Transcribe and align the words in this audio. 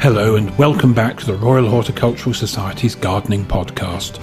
Hello, 0.00 0.36
and 0.36 0.56
welcome 0.56 0.94
back 0.94 1.18
to 1.18 1.26
the 1.26 1.34
Royal 1.34 1.68
Horticultural 1.68 2.32
Society's 2.32 2.94
Gardening 2.94 3.44
Podcast. 3.44 4.18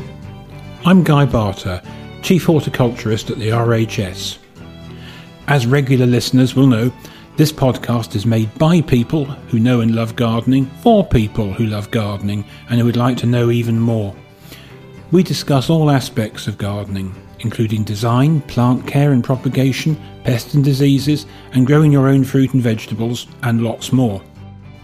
I'm 0.83 1.03
Guy 1.03 1.25
Barter, 1.25 1.83
Chief 2.23 2.44
Horticulturist 2.44 3.30
at 3.30 3.38
the 3.38 3.50
RHS. 3.50 4.39
As 5.48 5.67
regular 5.67 6.08
listeners 6.08 6.55
will 6.55 6.66
know, 6.66 6.92
this 7.36 7.52
podcast 7.52 8.16
is 8.16 8.25
made 8.25 8.52
by 8.58 8.81
people 8.81 9.25
who 9.25 9.59
know 9.59 9.81
and 9.81 9.94
love 9.94 10.16
gardening 10.16 10.66
for 10.81 11.05
people 11.05 11.53
who 11.53 11.67
love 11.67 11.92
gardening 11.92 12.44
and 12.72 12.80
who 12.80 12.86
would 12.88 12.98
like 12.98 13.17
to 13.17 13.28
know 13.28 13.52
even 13.52 13.80
more. 13.80 14.16
We 15.11 15.22
discuss 15.22 15.70
all 15.70 15.92
aspects 15.92 16.48
of 16.48 16.58
gardening, 16.58 17.14
including 17.42 17.83
design, 17.83 18.42
plant 18.42 18.88
care 18.88 19.11
and 19.11 19.23
propagation, 19.23 19.95
pests 20.23 20.55
and 20.55 20.64
diseases, 20.64 21.28
and 21.52 21.67
growing 21.67 21.92
your 21.92 22.08
own 22.08 22.23
fruit 22.23 22.55
and 22.55 22.64
vegetables, 22.64 23.28
and 23.44 23.61
lots 23.61 23.94
more. 23.94 24.23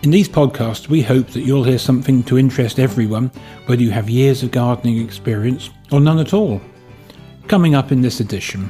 In 0.04 0.12
these 0.12 0.28
podcasts, 0.28 0.90
we 0.90 1.02
hope 1.02 1.28
that 1.28 1.46
you'll 1.46 1.64
hear 1.64 1.80
something 1.80 2.24
to 2.24 2.38
interest 2.38 2.78
everyone, 2.78 3.32
whether 3.68 3.82
you 3.82 3.92
have 3.92 4.10
years 4.10 4.44
of 4.44 4.52
gardening 4.52 5.00
experience 5.00 5.70
or 5.94 6.02
none 6.02 6.20
at 6.20 6.34
all. 6.34 6.60
Coming 7.48 7.74
up 7.74 7.90
in 7.90 8.02
this 8.02 8.20
edition, 8.20 8.70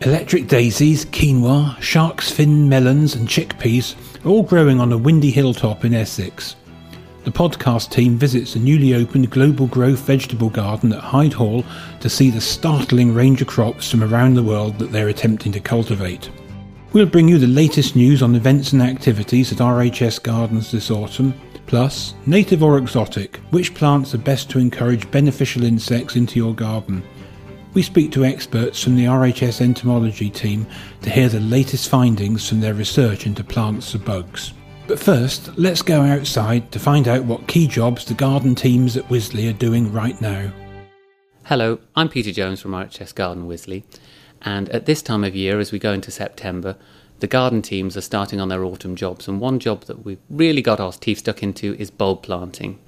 electric 0.00 0.48
daisies, 0.48 1.04
quinoa, 1.04 1.80
shark's 1.80 2.32
fin 2.32 2.68
melons, 2.68 3.14
and 3.14 3.28
chickpeas 3.28 3.94
are 4.24 4.28
all 4.28 4.42
growing 4.42 4.80
on 4.80 4.92
a 4.92 4.98
windy 4.98 5.30
hilltop 5.30 5.84
in 5.84 5.94
Essex. 5.94 6.56
The 7.22 7.30
podcast 7.30 7.92
team 7.92 8.18
visits 8.18 8.54
the 8.54 8.58
newly 8.58 8.92
opened 8.92 9.30
Global 9.30 9.68
Growth 9.68 10.00
Vegetable 10.00 10.50
Garden 10.50 10.92
at 10.92 10.98
Hyde 10.98 11.34
Hall 11.34 11.64
to 12.00 12.10
see 12.10 12.28
the 12.28 12.40
startling 12.40 13.14
range 13.14 13.40
of 13.40 13.46
crops 13.46 13.88
from 13.88 14.02
around 14.02 14.34
the 14.34 14.42
world 14.42 14.80
that 14.80 14.90
they're 14.90 15.10
attempting 15.10 15.52
to 15.52 15.60
cultivate. 15.60 16.28
We'll 16.92 17.06
bring 17.06 17.26
you 17.26 17.38
the 17.38 17.46
latest 17.46 17.96
news 17.96 18.22
on 18.22 18.34
events 18.34 18.74
and 18.74 18.82
activities 18.82 19.50
at 19.50 19.58
RHS 19.58 20.22
Gardens 20.22 20.70
this 20.70 20.90
autumn, 20.90 21.32
plus 21.64 22.12
native 22.26 22.62
or 22.62 22.76
exotic, 22.76 23.38
which 23.48 23.74
plants 23.74 24.14
are 24.14 24.18
best 24.18 24.50
to 24.50 24.58
encourage 24.58 25.10
beneficial 25.10 25.64
insects 25.64 26.16
into 26.16 26.38
your 26.38 26.54
garden. 26.54 27.02
We 27.72 27.80
speak 27.80 28.12
to 28.12 28.26
experts 28.26 28.84
from 28.84 28.94
the 28.94 29.06
RHS 29.06 29.62
entomology 29.62 30.28
team 30.28 30.66
to 31.00 31.08
hear 31.08 31.30
the 31.30 31.40
latest 31.40 31.88
findings 31.88 32.46
from 32.46 32.60
their 32.60 32.74
research 32.74 33.26
into 33.26 33.42
plants 33.42 33.94
and 33.94 34.04
bugs. 34.04 34.52
But 34.86 34.98
first, 34.98 35.56
let's 35.56 35.80
go 35.80 36.02
outside 36.02 36.70
to 36.72 36.78
find 36.78 37.08
out 37.08 37.24
what 37.24 37.48
key 37.48 37.66
jobs 37.68 38.04
the 38.04 38.12
garden 38.12 38.54
teams 38.54 38.98
at 38.98 39.08
Wisley 39.08 39.48
are 39.48 39.54
doing 39.54 39.90
right 39.94 40.20
now. 40.20 40.52
Hello, 41.44 41.78
I'm 41.96 42.10
Peter 42.10 42.32
Jones 42.32 42.60
from 42.60 42.72
RHS 42.72 43.14
Garden 43.14 43.48
Wisley, 43.48 43.82
and 44.42 44.68
at 44.70 44.86
this 44.86 45.02
time 45.02 45.24
of 45.24 45.34
year, 45.34 45.58
as 45.58 45.72
we 45.72 45.78
go 45.78 45.92
into 45.92 46.10
September, 46.10 46.76
the 47.20 47.26
garden 47.28 47.62
teams 47.62 47.96
are 47.96 48.00
starting 48.02 48.40
on 48.40 48.48
their 48.48 48.64
autumn 48.64 48.96
jobs. 48.96 49.28
And 49.28 49.40
one 49.40 49.60
job 49.60 49.84
that 49.84 50.04
we've 50.04 50.18
really 50.28 50.62
got 50.62 50.80
our 50.80 50.92
teeth 50.92 51.18
stuck 51.18 51.42
into 51.42 51.74
is 51.76 51.90
bulb 51.90 52.22
planting. 52.22 52.80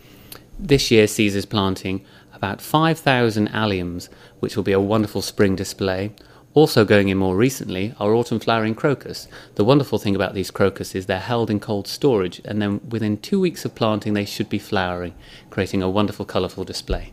This 0.59 0.91
year 0.91 1.07
sees 1.07 1.37
us 1.37 1.45
planting 1.45 2.05
about 2.33 2.61
5,000 2.61 3.49
alliums, 3.51 4.09
which 4.41 4.57
will 4.57 4.65
be 4.65 4.73
a 4.73 4.81
wonderful 4.81 5.23
spring 5.23 5.55
display. 5.55 6.13
Also, 6.53 6.85
going 6.85 7.09
in 7.09 7.19
more 7.19 7.37
recently, 7.37 7.95
our 8.01 8.15
autumn 8.15 8.41
flowering 8.41 8.75
crocus. 8.75 9.29
The 9.55 9.65
wonderful 9.65 9.99
thing 9.99 10.17
about 10.17 10.35
these 10.35 10.51
crocus 10.51 10.95
is 10.95 11.07
they're 11.07 11.19
held 11.21 11.51
in 11.51 11.61
cold 11.61 11.87
storage, 11.87 12.41
and 12.45 12.61
then 12.61 12.81
within 12.89 13.19
two 13.19 13.39
weeks 13.41 13.65
of 13.65 13.75
planting, 13.75 14.15
they 14.15 14.25
should 14.25 14.49
be 14.49 14.59
flowering, 14.59 15.15
creating 15.51 15.83
a 15.83 15.89
wonderful, 15.89 16.25
colourful 16.25 16.65
display. 16.65 17.13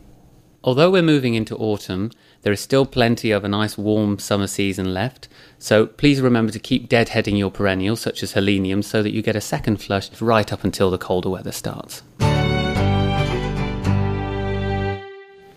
Although 0.63 0.91
we're 0.91 1.01
moving 1.01 1.33
into 1.33 1.55
autumn, 1.57 2.11
there 2.41 2.53
is 2.53 2.59
still 2.59 2.85
plenty 2.85 3.31
of 3.31 3.43
a 3.43 3.49
nice 3.49 3.77
warm 3.77 4.19
summer 4.19 4.47
season 4.47 4.93
left, 4.93 5.27
so 5.59 5.85
please 5.85 6.21
remember 6.21 6.51
to 6.51 6.59
keep 6.59 6.89
deadheading 6.89 7.37
your 7.37 7.51
perennials 7.51 8.01
such 8.01 8.23
as 8.23 8.33
heleniums 8.33 8.85
so 8.85 9.03
that 9.03 9.13
you 9.13 9.21
get 9.21 9.35
a 9.35 9.41
second 9.41 9.77
flush 9.77 10.21
right 10.21 10.51
up 10.51 10.63
until 10.63 10.89
the 10.89 10.97
colder 10.97 11.29
weather 11.29 11.51
starts. 11.51 12.03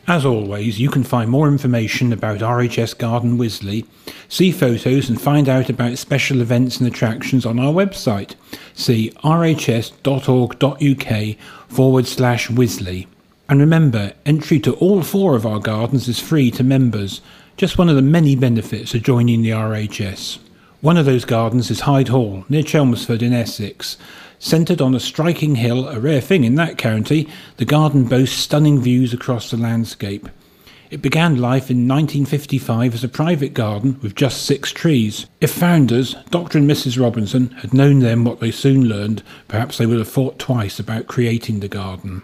As 0.06 0.26
always, 0.26 0.78
you 0.78 0.90
can 0.90 1.02
find 1.02 1.30
more 1.30 1.48
information 1.48 2.12
about 2.12 2.40
RHS 2.40 2.98
Garden 2.98 3.38
Wisley, 3.38 3.86
see 4.28 4.52
photos 4.52 5.08
and 5.08 5.18
find 5.18 5.48
out 5.48 5.70
about 5.70 5.96
special 5.96 6.42
events 6.42 6.76
and 6.78 6.86
attractions 6.86 7.46
on 7.46 7.58
our 7.58 7.72
website. 7.72 8.34
See 8.74 9.12
rhs.org.uk 9.24 10.06
forward 11.68 12.06
slash 12.06 12.48
Wisley. 12.48 13.06
And 13.48 13.60
remember, 13.60 14.14
entry 14.24 14.58
to 14.60 14.74
all 14.76 15.02
four 15.02 15.36
of 15.36 15.44
our 15.44 15.60
gardens 15.60 16.08
is 16.08 16.18
free 16.18 16.50
to 16.52 16.64
members, 16.64 17.20
just 17.56 17.76
one 17.76 17.90
of 17.90 17.96
the 17.96 18.02
many 18.02 18.34
benefits 18.34 18.94
of 18.94 19.02
joining 19.02 19.42
the 19.42 19.50
RHS. 19.50 20.38
One 20.80 20.96
of 20.96 21.06
those 21.06 21.24
gardens 21.24 21.70
is 21.70 21.80
Hyde 21.80 22.08
Hall, 22.08 22.44
near 22.48 22.62
Chelmsford 22.62 23.22
in 23.22 23.32
Essex. 23.32 23.96
Centred 24.38 24.80
on 24.80 24.94
a 24.94 25.00
striking 25.00 25.56
hill, 25.56 25.88
a 25.88 26.00
rare 26.00 26.20
thing 26.20 26.44
in 26.44 26.54
that 26.56 26.78
county, 26.78 27.28
the 27.58 27.64
garden 27.64 28.04
boasts 28.04 28.36
stunning 28.36 28.80
views 28.80 29.12
across 29.12 29.50
the 29.50 29.56
landscape. 29.56 30.28
It 30.90 31.02
began 31.02 31.40
life 31.40 31.70
in 31.70 31.88
1955 31.88 32.94
as 32.94 33.04
a 33.04 33.08
private 33.08 33.52
garden 33.52 33.98
with 34.02 34.14
just 34.14 34.44
six 34.44 34.72
trees. 34.72 35.26
If 35.40 35.50
founders, 35.50 36.14
Dr. 36.30 36.58
and 36.58 36.70
Mrs. 36.70 37.00
Robinson, 37.00 37.50
had 37.50 37.74
known 37.74 38.00
then 38.00 38.24
what 38.24 38.40
they 38.40 38.50
soon 38.50 38.84
learned, 38.84 39.22
perhaps 39.48 39.78
they 39.78 39.86
would 39.86 39.98
have 39.98 40.08
thought 40.08 40.38
twice 40.38 40.78
about 40.78 41.06
creating 41.06 41.60
the 41.60 41.68
garden. 41.68 42.22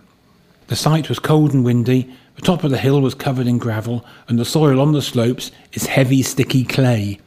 The 0.71 0.77
site 0.77 1.09
was 1.09 1.19
cold 1.19 1.53
and 1.53 1.65
windy, 1.65 2.09
the 2.37 2.43
top 2.43 2.63
of 2.63 2.71
the 2.71 2.79
hill 2.79 3.01
was 3.01 3.13
covered 3.13 3.49
in 3.49 3.59
gravel, 3.59 4.05
and 4.29 4.39
the 4.39 4.45
soil 4.45 4.81
on 4.81 4.93
the 4.93 5.03
slopes 5.03 5.51
is 5.73 5.87
heavy, 5.87 6.23
sticky 6.23 6.63
clay. 6.63 7.19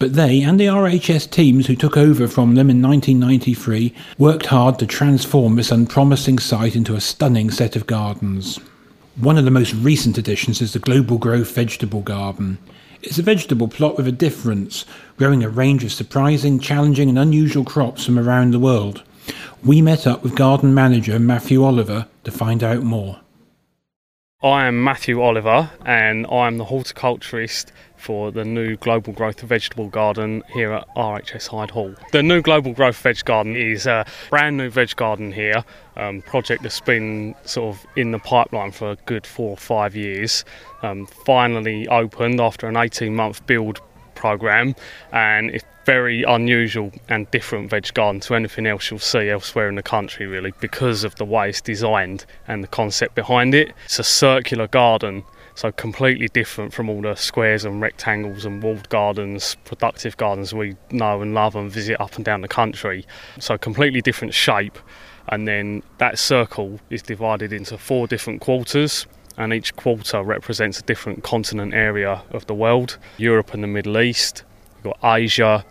But 0.00 0.14
they 0.14 0.42
and 0.42 0.58
the 0.58 0.66
RHS 0.66 1.30
teams 1.30 1.68
who 1.68 1.76
took 1.76 1.96
over 1.96 2.26
from 2.26 2.56
them 2.56 2.68
in 2.68 2.82
1993 2.82 3.94
worked 4.18 4.46
hard 4.46 4.80
to 4.80 4.86
transform 4.88 5.54
this 5.54 5.70
unpromising 5.70 6.40
site 6.40 6.74
into 6.74 6.96
a 6.96 7.00
stunning 7.00 7.52
set 7.52 7.76
of 7.76 7.86
gardens. 7.86 8.58
One 9.14 9.38
of 9.38 9.44
the 9.44 9.52
most 9.52 9.74
recent 9.74 10.18
additions 10.18 10.60
is 10.60 10.72
the 10.72 10.80
Global 10.80 11.18
Growth 11.18 11.54
Vegetable 11.54 12.00
Garden. 12.00 12.58
It's 13.04 13.20
a 13.20 13.22
vegetable 13.22 13.68
plot 13.68 13.96
with 13.96 14.08
a 14.08 14.12
difference, 14.12 14.84
growing 15.18 15.44
a 15.44 15.48
range 15.48 15.84
of 15.84 15.92
surprising, 15.92 16.58
challenging, 16.58 17.08
and 17.08 17.18
unusual 17.18 17.62
crops 17.62 18.04
from 18.04 18.18
around 18.18 18.50
the 18.50 18.58
world. 18.58 19.04
We 19.64 19.82
met 19.82 20.04
up 20.04 20.24
with 20.24 20.34
garden 20.34 20.74
manager 20.74 21.20
Matthew 21.20 21.62
Oliver 21.62 22.08
to 22.30 22.36
find 22.36 22.62
out 22.62 22.82
more. 22.82 23.20
I 24.42 24.66
am 24.66 24.84
Matthew 24.84 25.20
Oliver 25.20 25.70
and 25.84 26.26
I'm 26.26 26.58
the 26.58 26.64
horticulturist 26.66 27.72
for 27.96 28.30
the 28.30 28.44
new 28.44 28.76
Global 28.76 29.12
Growth 29.14 29.40
Vegetable 29.40 29.88
Garden 29.88 30.44
here 30.52 30.72
at 30.72 30.86
RHS 30.94 31.48
Hyde 31.48 31.70
Hall. 31.70 31.94
The 32.12 32.22
new 32.22 32.42
Global 32.42 32.72
Growth 32.72 32.98
Veg 32.98 33.24
Garden 33.24 33.56
is 33.56 33.86
a 33.86 34.06
brand 34.28 34.58
new 34.58 34.68
veg 34.68 34.94
garden 34.94 35.32
here, 35.32 35.64
um, 35.96 36.20
project 36.22 36.62
that's 36.62 36.80
been 36.80 37.34
sort 37.44 37.74
of 37.74 37.86
in 37.96 38.12
the 38.12 38.18
pipeline 38.18 38.72
for 38.72 38.90
a 38.92 38.96
good 39.06 39.26
four 39.26 39.50
or 39.50 39.56
five 39.56 39.96
years. 39.96 40.44
Um, 40.82 41.06
finally 41.06 41.88
opened 41.88 42.40
after 42.40 42.68
an 42.68 42.76
18 42.76 43.14
month 43.16 43.44
build 43.46 43.80
program 44.18 44.74
and 45.12 45.50
it's 45.50 45.64
very 45.84 46.22
unusual 46.24 46.92
and 47.08 47.30
different 47.30 47.70
veg 47.70 47.94
garden 47.94 48.20
to 48.20 48.34
anything 48.34 48.66
else 48.66 48.90
you'll 48.90 49.00
see 49.00 49.30
elsewhere 49.30 49.68
in 49.70 49.74
the 49.74 49.82
country 49.82 50.26
really 50.26 50.52
because 50.60 51.04
of 51.04 51.14
the 51.14 51.24
way 51.24 51.48
it's 51.48 51.62
designed 51.62 52.26
and 52.46 52.62
the 52.62 52.68
concept 52.68 53.14
behind 53.14 53.54
it. 53.54 53.72
It's 53.86 53.98
a 53.98 54.04
circular 54.04 54.66
garden 54.66 55.24
So 55.58 55.72
completely 55.72 56.28
different 56.28 56.72
from 56.72 56.88
all 56.88 57.02
the 57.02 57.16
squares 57.16 57.64
and 57.64 57.80
rectangles 57.80 58.44
and 58.44 58.62
walled 58.62 58.88
gardens, 58.90 59.56
productive 59.64 60.16
gardens 60.16 60.54
we 60.54 60.76
know 60.92 61.20
and 61.20 61.34
love 61.34 61.56
and 61.56 61.68
visit 61.68 62.00
up 62.00 62.14
and 62.14 62.24
down 62.24 62.42
the 62.42 62.48
country. 62.48 63.04
So 63.40 63.58
completely 63.58 64.00
different 64.00 64.34
shape. 64.34 64.78
And 65.30 65.48
then 65.48 65.82
that 65.98 66.16
circle 66.16 66.78
is 66.90 67.02
divided 67.02 67.52
into 67.52 67.76
four 67.76 68.06
different 68.06 68.40
quarters 68.40 69.08
and 69.38 69.54
each 69.54 69.74
quarter 69.76 70.22
represents 70.22 70.80
a 70.80 70.82
different 70.82 71.22
continent 71.22 71.72
area 71.72 72.22
of 72.30 72.46
the 72.46 72.54
world 72.54 72.98
Europe 73.16 73.54
and 73.54 73.62
the 73.62 73.68
Middle 73.68 73.98
East, 73.98 74.44
you've 74.76 74.92
got 74.92 75.16
Asia, 75.16 75.64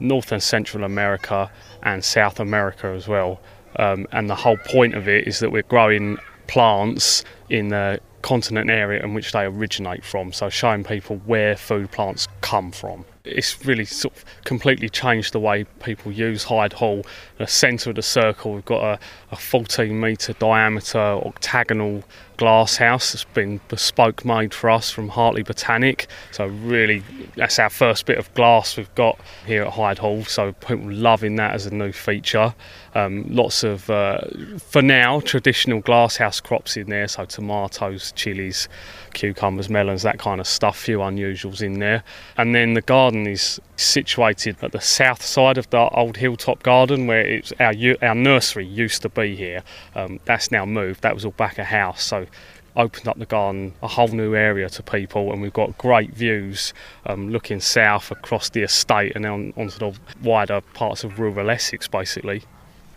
North 0.00 0.32
and 0.32 0.42
Central 0.42 0.84
America, 0.84 1.50
and 1.82 2.04
South 2.04 2.40
America 2.40 2.88
as 2.88 3.08
well. 3.08 3.40
Um, 3.76 4.06
and 4.12 4.28
the 4.28 4.34
whole 4.34 4.58
point 4.58 4.94
of 4.94 5.08
it 5.08 5.26
is 5.26 5.38
that 5.38 5.50
we're 5.50 5.62
growing 5.62 6.18
plants 6.48 7.24
in 7.48 7.68
the 7.68 8.00
continent 8.20 8.68
area 8.68 9.02
in 9.02 9.14
which 9.14 9.32
they 9.32 9.44
originate 9.44 10.04
from, 10.04 10.32
so 10.32 10.50
showing 10.50 10.84
people 10.84 11.16
where 11.24 11.56
food 11.56 11.90
plants 11.90 12.28
come 12.40 12.70
from 12.70 13.04
it's 13.24 13.64
really 13.64 13.84
sort 13.84 14.16
of 14.16 14.24
completely 14.44 14.88
changed 14.88 15.32
the 15.32 15.38
way 15.38 15.64
people 15.80 16.10
use 16.10 16.44
Hyde 16.44 16.72
Hall. 16.72 17.06
The 17.38 17.46
centre 17.46 17.90
of 17.90 17.96
the 17.96 18.02
circle, 18.02 18.54
we've 18.54 18.64
got 18.64 18.82
a, 18.82 18.98
a 19.30 19.36
14 19.36 19.98
metre 19.98 20.32
diameter 20.34 20.98
octagonal 20.98 22.02
glass 22.36 22.76
house 22.76 23.12
that's 23.12 23.22
been 23.22 23.60
bespoke 23.68 24.24
made 24.24 24.52
for 24.52 24.68
us 24.68 24.90
from 24.90 25.08
Hartley 25.08 25.44
Botanic. 25.44 26.08
So 26.32 26.46
really, 26.46 27.02
that's 27.36 27.60
our 27.60 27.70
first 27.70 28.06
bit 28.06 28.18
of 28.18 28.32
glass 28.34 28.76
we've 28.76 28.92
got 28.96 29.20
here 29.46 29.62
at 29.62 29.72
Hyde 29.72 29.98
Hall. 29.98 30.24
So 30.24 30.52
people 30.52 30.90
loving 30.90 31.36
that 31.36 31.54
as 31.54 31.66
a 31.66 31.74
new 31.74 31.92
feature. 31.92 32.52
Um, 32.94 33.24
lots 33.28 33.62
of, 33.62 33.88
uh, 33.88 34.22
for 34.58 34.82
now, 34.82 35.20
traditional 35.20 35.80
glasshouse 35.80 36.40
crops 36.40 36.76
in 36.76 36.88
there. 36.88 37.06
So 37.06 37.24
tomatoes, 37.26 38.12
chilies, 38.16 38.68
cucumbers, 39.14 39.70
melons, 39.70 40.02
that 40.02 40.18
kind 40.18 40.40
of 40.40 40.46
stuff. 40.46 40.76
Few 40.76 40.98
unusuals 40.98 41.62
in 41.62 41.78
there. 41.78 42.02
And 42.36 42.54
then 42.54 42.74
the 42.74 42.82
garden 42.82 43.11
is 43.14 43.60
situated 43.76 44.56
at 44.62 44.72
the 44.72 44.80
south 44.80 45.22
side 45.22 45.58
of 45.58 45.68
the 45.70 45.88
old 45.90 46.16
hilltop 46.16 46.62
garden 46.62 47.06
where 47.06 47.20
it's 47.20 47.52
our 47.60 47.74
our 48.02 48.14
nursery 48.14 48.66
used 48.66 49.02
to 49.02 49.08
be 49.08 49.36
here. 49.36 49.62
Um, 49.94 50.20
that's 50.24 50.50
now 50.50 50.64
moved. 50.64 51.02
That 51.02 51.14
was 51.14 51.24
all 51.24 51.32
back 51.32 51.58
a 51.58 51.64
house. 51.64 52.02
So 52.02 52.26
opened 52.74 53.06
up 53.06 53.18
the 53.18 53.26
garden 53.26 53.74
a 53.82 53.88
whole 53.88 54.08
new 54.08 54.34
area 54.34 54.68
to 54.68 54.82
people 54.82 55.30
and 55.30 55.42
we've 55.42 55.52
got 55.52 55.76
great 55.76 56.14
views 56.14 56.72
um, 57.04 57.28
looking 57.30 57.60
south 57.60 58.10
across 58.10 58.48
the 58.50 58.62
estate 58.62 59.12
and 59.14 59.26
on, 59.26 59.52
onto 59.58 59.78
the 59.78 59.94
wider 60.22 60.60
parts 60.72 61.04
of 61.04 61.18
rural 61.18 61.50
Essex 61.50 61.86
basically 61.86 62.42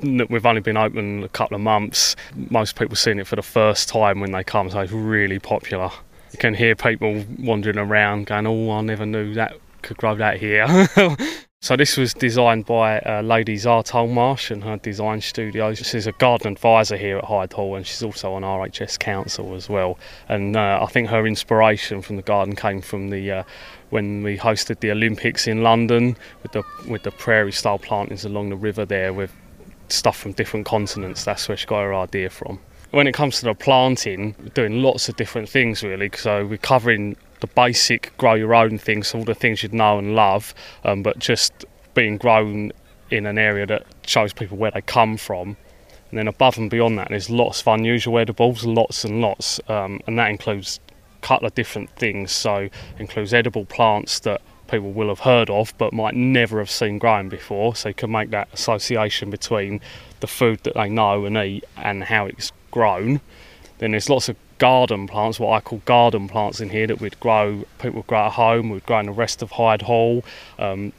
we've 0.02 0.46
only 0.46 0.62
been 0.62 0.78
open 0.78 1.24
a 1.24 1.28
couple 1.28 1.56
of 1.56 1.62
months 1.62 2.16
most 2.50 2.78
people 2.78 2.96
seeing 2.96 3.20
it 3.20 3.28
for 3.28 3.36
the 3.36 3.42
first 3.42 3.90
time 3.90 4.22
when 4.22 4.32
they 4.32 4.46
come 4.46 4.70
so 4.70 4.80
it's 4.80 4.94
really 4.94 5.40
popular 5.40 5.92
you 6.36 6.40
can 6.40 6.54
hear 6.54 6.76
people 6.76 7.24
wandering 7.40 7.78
around 7.78 8.26
going, 8.26 8.46
"Oh, 8.46 8.72
I 8.72 8.82
never 8.82 9.06
knew 9.06 9.34
that 9.36 9.56
could 9.86 9.98
grow 9.98 10.16
that 10.16 10.40
here." 10.40 10.68
so 11.62 11.76
this 11.76 11.96
was 11.96 12.14
designed 12.14 12.66
by 12.66 13.00
uh, 13.00 13.22
Lady 13.22 13.56
Xa 13.56 13.86
Tollemache 13.88 14.52
and 14.52 14.64
her 14.64 14.78
design 14.78 15.22
studio. 15.22 15.74
She's 15.74 16.08
a 16.08 16.12
garden 16.14 16.52
advisor 16.52 16.98
here 16.98 17.18
at 17.18 17.26
Hyde 17.26 17.54
Hall, 17.54 17.76
and 17.76 17.86
she's 17.86 18.04
also 18.04 18.34
on 18.34 18.42
RHS 18.42 19.00
Council 19.00 19.56
as 19.56 19.70
well. 19.70 19.98
And 20.28 20.58
uh, 20.58 20.80
I 20.82 20.88
think 20.88 21.10
her 21.10 21.26
inspiration 21.26 22.02
from 22.02 22.18
the 22.18 22.22
garden 22.22 22.56
came 22.56 22.82
from 22.82 23.10
the 23.10 23.32
uh, 23.32 23.44
when 23.92 24.24
we 24.24 24.38
hosted 24.38 24.80
the 24.82 24.92
Olympics 24.92 25.48
in 25.48 25.64
London 25.64 26.18
with 26.44 26.52
the 26.52 26.64
with 26.88 27.04
the 27.04 27.12
prairie 27.12 27.54
style 27.54 27.80
plantings 27.80 28.26
along 28.26 28.50
the 28.50 28.58
river 28.58 28.86
there 28.86 29.14
with 29.14 29.32
stuff 29.88 30.18
from 30.18 30.34
different 30.34 30.66
continents. 30.66 31.24
That's 31.24 31.48
where 31.48 31.56
she 31.56 31.66
got 31.66 31.82
her 31.82 31.94
idea 31.96 32.30
from 32.30 32.60
when 32.96 33.08
it 33.08 33.14
comes 33.14 33.40
to 33.40 33.46
the 33.46 33.54
planting, 33.54 34.34
we're 34.40 34.50
doing 34.50 34.82
lots 34.82 35.10
of 35.10 35.18
different 35.18 35.50
things 35.50 35.84
really. 35.84 36.10
So 36.16 36.46
we're 36.46 36.58
covering 36.58 37.18
the 37.42 37.48
basic 37.48 38.16
grow 38.18 38.34
your 38.34 38.54
own 38.56 38.78
things, 38.78 39.14
all 39.14 39.24
the 39.24 39.36
things 39.36 39.64
you'd 39.64 39.74
know 39.74 39.98
and 39.98 40.16
love, 40.16 40.54
um, 40.84 41.04
but 41.04 41.20
just 41.20 41.66
being 41.94 42.18
grown 42.18 42.72
in 43.12 43.26
an 43.26 43.38
area 43.38 43.66
that 43.66 43.86
shows 44.06 44.34
people 44.34 44.58
where 44.58 44.72
they 44.72 44.82
come 44.82 45.18
from. 45.18 45.58
And 46.10 46.20
then 46.20 46.28
above 46.28 46.58
and 46.58 46.70
beyond 46.70 46.98
that, 46.98 47.10
there's 47.10 47.30
lots 47.30 47.62
of 47.62 47.68
unusual 47.68 48.20
edibles, 48.20 48.64
lots 48.64 49.04
and 49.04 49.22
lots, 49.22 49.60
um, 49.68 50.00
and 50.08 50.18
that 50.20 50.30
includes 50.30 50.80
a 51.18 51.26
couple 51.26 51.48
of 51.48 51.56
different 51.56 51.90
things. 51.92 52.32
So 52.32 52.70
includes 53.00 53.34
edible 53.34 53.66
plants 53.66 54.20
that 54.22 54.42
people 54.68 54.92
will 54.92 55.10
have 55.10 55.20
heard 55.20 55.50
of 55.50 55.74
but 55.78 55.94
might 55.94 56.16
never 56.16 56.60
have 56.60 56.72
seen 56.72 56.98
growing 56.98 57.30
before. 57.30 57.76
So 57.76 57.90
you 57.90 57.96
can 57.96 58.12
make 58.12 58.32
that 58.32 58.48
association 58.54 59.30
between 59.30 59.82
the 60.20 60.28
food 60.28 60.62
that 60.64 60.74
they 60.76 60.90
know 60.90 61.26
and 61.26 61.38
eat 61.38 61.66
and 61.78 62.04
how 62.04 62.26
it's 62.26 62.52
grown. 62.72 63.22
Then 63.78 63.92
there's 63.92 64.10
lots 64.10 64.30
of 64.30 64.38
garden 64.58 65.08
plants, 65.08 65.40
what 65.40 65.52
I 65.52 65.60
call 65.62 65.80
garden 65.86 66.28
plants 66.28 66.62
in 66.62 66.70
here 66.70 66.88
that 66.88 67.00
we'd 67.00 67.20
grow, 67.20 67.66
people 67.80 67.98
would 67.98 68.08
grow 68.08 68.28
at 68.28 68.34
home, 68.34 68.70
we'd 68.70 68.86
grow 68.86 69.00
in 69.00 69.06
the 69.08 69.12
rest 69.12 69.42
of 69.42 69.52
Hyde 69.52 69.82
Hall, 69.82 70.24
um, 70.60 70.94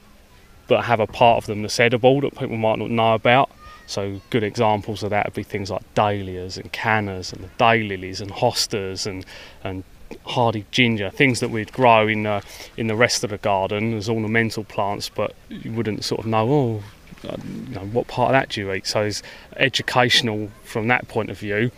but 0.69 0.85
have 0.85 1.01
a 1.01 1.07
part 1.07 1.39
of 1.39 1.47
them 1.47 1.63
that's 1.63 1.79
edible 1.79 2.21
that 2.23 2.37
people 2.37 2.57
might 2.57 2.79
not 2.79 2.91
know 2.91 3.15
about. 3.15 3.51
So 3.87 4.21
good 4.31 4.43
examples 4.43 5.03
of 5.03 5.11
that 5.11 5.27
would 5.27 5.35
be 5.35 5.45
things 5.45 5.71
like 5.71 5.83
dahlias 5.95 6.59
and 6.59 6.73
cannas 6.73 7.33
and 7.33 7.45
the 7.45 7.49
daylilies 7.59 8.21
and 8.21 8.31
hostas 8.33 9.07
and, 9.07 9.25
and 9.63 9.85
hardy 10.25 10.67
ginger, 10.71 11.11
things 11.11 11.41
that 11.41 11.51
we'd 11.51 11.73
grow 11.73 12.09
in 12.09 12.27
uh, 12.27 12.41
in 12.77 12.89
the 12.89 12.97
rest 12.97 13.25
of 13.25 13.31
the 13.31 13.39
garden 13.39 13.95
as 13.95 14.09
ornamental 14.09 14.65
plants, 14.65 15.09
but 15.09 15.35
you 15.49 15.73
wouldn't 15.73 16.05
sort 16.05 16.21
of 16.21 16.27
know, 16.27 16.53
oh, 16.53 16.83
Uh, 17.29 17.37
you 17.69 17.75
know, 17.75 17.87
what 17.87 18.07
part 18.09 18.31
of 18.31 18.33
that 18.33 18.51
do 18.51 18.61
you 18.61 18.73
eat? 18.73 18.87
So 18.87 19.03
it's 19.03 19.23
educational 19.57 20.51
from 20.65 20.89
that 20.89 21.09
point 21.09 21.31
of 21.31 21.39
view. 21.39 21.71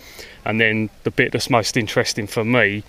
And 0.44 0.60
then 0.60 0.90
the 1.04 1.10
bit 1.10 1.32
that's 1.32 1.50
most 1.50 1.76
interesting 1.76 2.26
for 2.26 2.44
me 2.44 2.82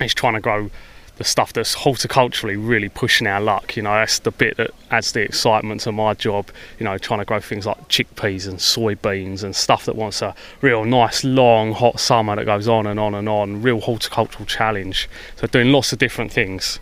is 0.00 0.14
trying 0.14 0.34
to 0.34 0.40
grow 0.40 0.70
the 1.16 1.24
stuff 1.24 1.52
that's 1.52 1.74
horticulturally 1.74 2.56
really 2.56 2.88
pushing 2.88 3.26
our 3.26 3.40
luck. 3.40 3.76
You 3.76 3.82
know, 3.82 3.92
that's 3.92 4.18
the 4.18 4.30
bit 4.30 4.56
that 4.58 4.70
adds 4.90 5.12
the 5.12 5.22
excitement 5.22 5.80
to 5.82 5.92
my 5.92 6.14
job. 6.14 6.50
You 6.78 6.84
know, 6.84 6.98
trying 6.98 7.20
to 7.20 7.24
grow 7.24 7.40
things 7.40 7.66
like 7.66 7.88
chickpeas 7.88 8.46
and 8.46 8.58
soybeans 8.58 9.42
and 9.42 9.56
stuff 9.56 9.86
that 9.86 9.96
wants 9.96 10.22
a 10.22 10.34
real 10.60 10.84
nice 10.84 11.24
long 11.24 11.72
hot 11.72 12.00
summer 12.00 12.36
that 12.36 12.44
goes 12.44 12.68
on 12.68 12.86
and 12.86 13.00
on 13.00 13.14
and 13.14 13.28
on. 13.28 13.62
Real 13.62 13.80
horticultural 13.80 14.46
challenge. 14.46 15.08
So 15.36 15.46
doing 15.46 15.72
lots 15.72 15.92
of 15.92 15.98
different 15.98 16.32
things. 16.32 16.80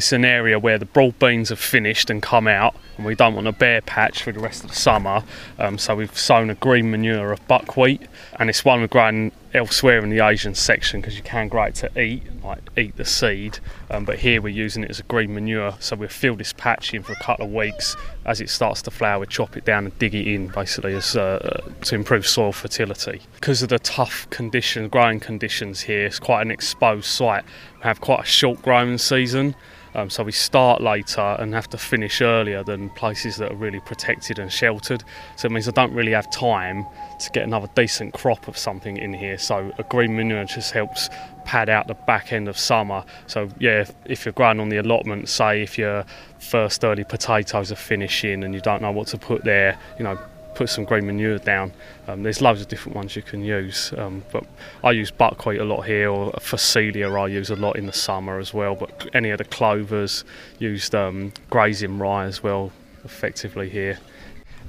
It's 0.00 0.12
an 0.12 0.24
area 0.24 0.58
where 0.58 0.78
the 0.78 0.86
broad 0.86 1.18
beans 1.18 1.50
have 1.50 1.58
finished 1.58 2.08
and 2.08 2.22
come 2.22 2.48
out, 2.48 2.74
and 2.96 3.04
we 3.04 3.14
don't 3.14 3.34
want 3.34 3.46
a 3.48 3.52
bare 3.52 3.82
patch 3.82 4.22
for 4.22 4.32
the 4.32 4.40
rest 4.40 4.64
of 4.64 4.70
the 4.70 4.74
summer. 4.74 5.22
Um, 5.58 5.76
so 5.76 5.94
we've 5.94 6.16
sown 6.16 6.48
a 6.48 6.54
green 6.54 6.90
manure 6.90 7.32
of 7.32 7.46
buckwheat, 7.46 8.00
and 8.38 8.48
it's 8.48 8.64
one 8.64 8.80
we're 8.80 8.86
growing 8.86 9.30
elsewhere 9.52 9.98
in 9.98 10.08
the 10.10 10.24
Asian 10.24 10.54
section 10.54 11.00
because 11.00 11.16
you 11.16 11.22
can 11.22 11.48
grow 11.48 11.64
it 11.64 11.74
to 11.74 12.00
eat, 12.00 12.22
like 12.42 12.60
eat 12.78 12.96
the 12.96 13.04
seed. 13.04 13.58
Um, 13.90 14.06
but 14.06 14.20
here 14.20 14.40
we're 14.40 14.48
using 14.48 14.84
it 14.84 14.90
as 14.90 15.00
a 15.00 15.02
green 15.02 15.34
manure, 15.34 15.74
so 15.80 15.96
we'll 15.96 16.08
fill 16.08 16.36
this 16.36 16.54
patch 16.54 16.94
in 16.94 17.02
for 17.02 17.12
a 17.12 17.22
couple 17.22 17.44
of 17.44 17.52
weeks. 17.52 17.94
As 18.24 18.40
it 18.40 18.48
starts 18.48 18.80
to 18.82 18.90
flower, 18.90 19.20
we 19.20 19.26
chop 19.26 19.56
it 19.56 19.66
down 19.66 19.84
and 19.84 19.98
dig 19.98 20.14
it 20.14 20.26
in, 20.26 20.48
basically, 20.48 20.94
as 20.94 21.14
uh, 21.14 21.60
to 21.82 21.94
improve 21.94 22.26
soil 22.26 22.52
fertility. 22.52 23.20
Because 23.34 23.62
of 23.62 23.68
the 23.68 23.78
tough 23.78 24.30
conditions, 24.30 24.90
growing 24.90 25.20
conditions 25.20 25.82
here, 25.82 26.06
it's 26.06 26.18
quite 26.18 26.42
an 26.42 26.50
exposed 26.50 27.06
site. 27.06 27.44
Have 27.80 28.00
quite 28.00 28.20
a 28.20 28.26
short 28.26 28.62
growing 28.62 28.98
season. 28.98 29.54
Um, 29.94 30.08
so 30.08 30.22
we 30.22 30.32
start 30.32 30.80
later 30.80 31.36
and 31.40 31.52
have 31.52 31.68
to 31.70 31.78
finish 31.78 32.20
earlier 32.20 32.62
than 32.62 32.90
places 32.90 33.36
that 33.38 33.50
are 33.50 33.56
really 33.56 33.80
protected 33.80 34.38
and 34.38 34.52
sheltered. 34.52 35.02
So 35.36 35.46
it 35.46 35.52
means 35.52 35.66
I 35.66 35.72
don't 35.72 35.92
really 35.92 36.12
have 36.12 36.30
time 36.30 36.86
to 37.18 37.30
get 37.30 37.42
another 37.42 37.68
decent 37.74 38.14
crop 38.14 38.46
of 38.46 38.56
something 38.56 38.96
in 38.96 39.12
here. 39.12 39.36
So 39.38 39.72
a 39.78 39.82
green 39.84 40.14
manure 40.16 40.44
just 40.44 40.72
helps 40.72 41.10
pad 41.44 41.68
out 41.68 41.88
the 41.88 41.94
back 41.94 42.32
end 42.32 42.46
of 42.48 42.56
summer. 42.56 43.04
So 43.26 43.48
yeah, 43.58 43.80
if, 43.80 43.92
if 44.04 44.24
you're 44.24 44.32
growing 44.32 44.60
on 44.60 44.68
the 44.68 44.76
allotment, 44.76 45.28
say 45.28 45.62
if 45.62 45.76
your 45.76 46.04
first 46.38 46.84
early 46.84 47.04
potatoes 47.04 47.72
are 47.72 47.76
finishing 47.76 48.44
and 48.44 48.54
you 48.54 48.60
don't 48.60 48.82
know 48.82 48.92
what 48.92 49.08
to 49.08 49.18
put 49.18 49.42
there, 49.44 49.76
you 49.98 50.04
know, 50.04 50.18
put 50.54 50.68
some 50.68 50.84
green 50.84 51.06
manure 51.06 51.38
down. 51.38 51.72
Um, 52.08 52.22
there's 52.22 52.40
loads 52.40 52.60
of 52.60 52.68
different 52.68 52.96
ones 52.96 53.16
you 53.16 53.22
can 53.22 53.44
use, 53.44 53.92
um, 53.96 54.22
but 54.32 54.44
I 54.82 54.92
use 54.92 55.10
buckwheat 55.10 55.60
a 55.60 55.64
lot 55.64 55.82
here, 55.82 56.10
or 56.10 56.32
phacelia 56.32 57.10
I 57.10 57.28
use 57.28 57.50
a 57.50 57.56
lot 57.56 57.76
in 57.76 57.86
the 57.86 57.92
summer 57.92 58.38
as 58.38 58.52
well. 58.52 58.74
But 58.74 59.08
any 59.14 59.30
of 59.30 59.38
the 59.38 59.44
clovers 59.44 60.24
used 60.58 60.94
um, 60.94 61.32
grazing 61.50 61.98
rye 61.98 62.24
as 62.24 62.42
well, 62.42 62.72
effectively 63.04 63.68
here. 63.68 63.98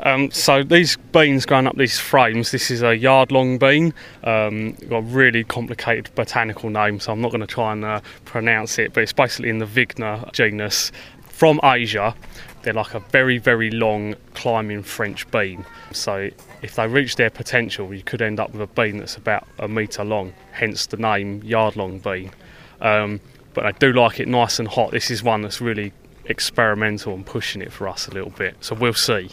Um, 0.04 0.32
so 0.32 0.64
these 0.64 0.98
beans 1.12 1.46
growing 1.46 1.68
up 1.68 1.78
these 1.78 2.00
frames, 2.00 2.52
this 2.52 2.72
is 2.72 2.82
a 2.82 2.98
yard-long 2.98 3.60
bean. 3.60 3.94
Um, 4.24 4.72
got 4.90 4.98
a 4.98 5.02
really 5.02 5.44
complicated 5.44 6.10
botanical 6.16 6.70
name, 6.70 7.00
so 7.00 7.12
I'm 7.12 7.22
not 7.22 7.30
going 7.30 7.42
to 7.42 7.48
try 7.48 7.74
and 7.74 7.86
uh, 7.86 8.02
pronounce 8.26 8.80
it. 8.80 8.94
But 8.94 9.04
it's 9.04 9.14
basically 9.14 9.50
in 9.50 9.60
the 9.60 9.66
Vigna 9.66 10.32
genus 10.32 10.92
from 11.28 11.60
Asia. 11.64 12.16
They're 12.64 12.74
like 12.74 12.94
a 12.94 13.00
very, 13.00 13.38
very 13.38 13.72
long 13.72 14.16
climbing 14.34 14.84
French 14.84 15.30
bean. 15.32 15.66
So 15.92 16.30
if 16.62 16.76
they 16.76 16.88
reach 16.88 17.16
their 17.16 17.30
potential, 17.30 17.94
you 17.94 18.04
could 18.04 18.22
end 18.22 18.40
up 18.40 18.52
with 18.52 18.62
a 18.62 18.68
bean 18.68 18.98
that's 18.98 19.18
about 19.18 19.48
a 19.60 19.68
metre 19.68 20.04
long, 20.04 20.34
hence 20.52 20.86
the 20.86 20.98
name 20.98 21.44
yard 21.44 21.76
long 21.76 22.00
bean. 22.00 22.32
Um, 22.80 23.20
but 23.54 23.66
I 23.66 23.72
do 23.72 23.92
like 23.94 24.20
it 24.20 24.28
nice 24.28 24.60
and 24.60 24.68
hot. 24.68 24.92
This 24.92 25.12
is 25.12 25.24
one 25.24 25.42
that's 25.42 25.60
really 25.60 25.92
experimental 26.26 27.14
and 27.14 27.26
pushing 27.26 27.62
it 27.62 27.72
for 27.72 27.88
us 27.88 28.08
a 28.08 28.12
little 28.12 28.30
bit. 28.30 28.56
So 28.62 28.76
we'll 28.76 28.94
see. 28.94 29.30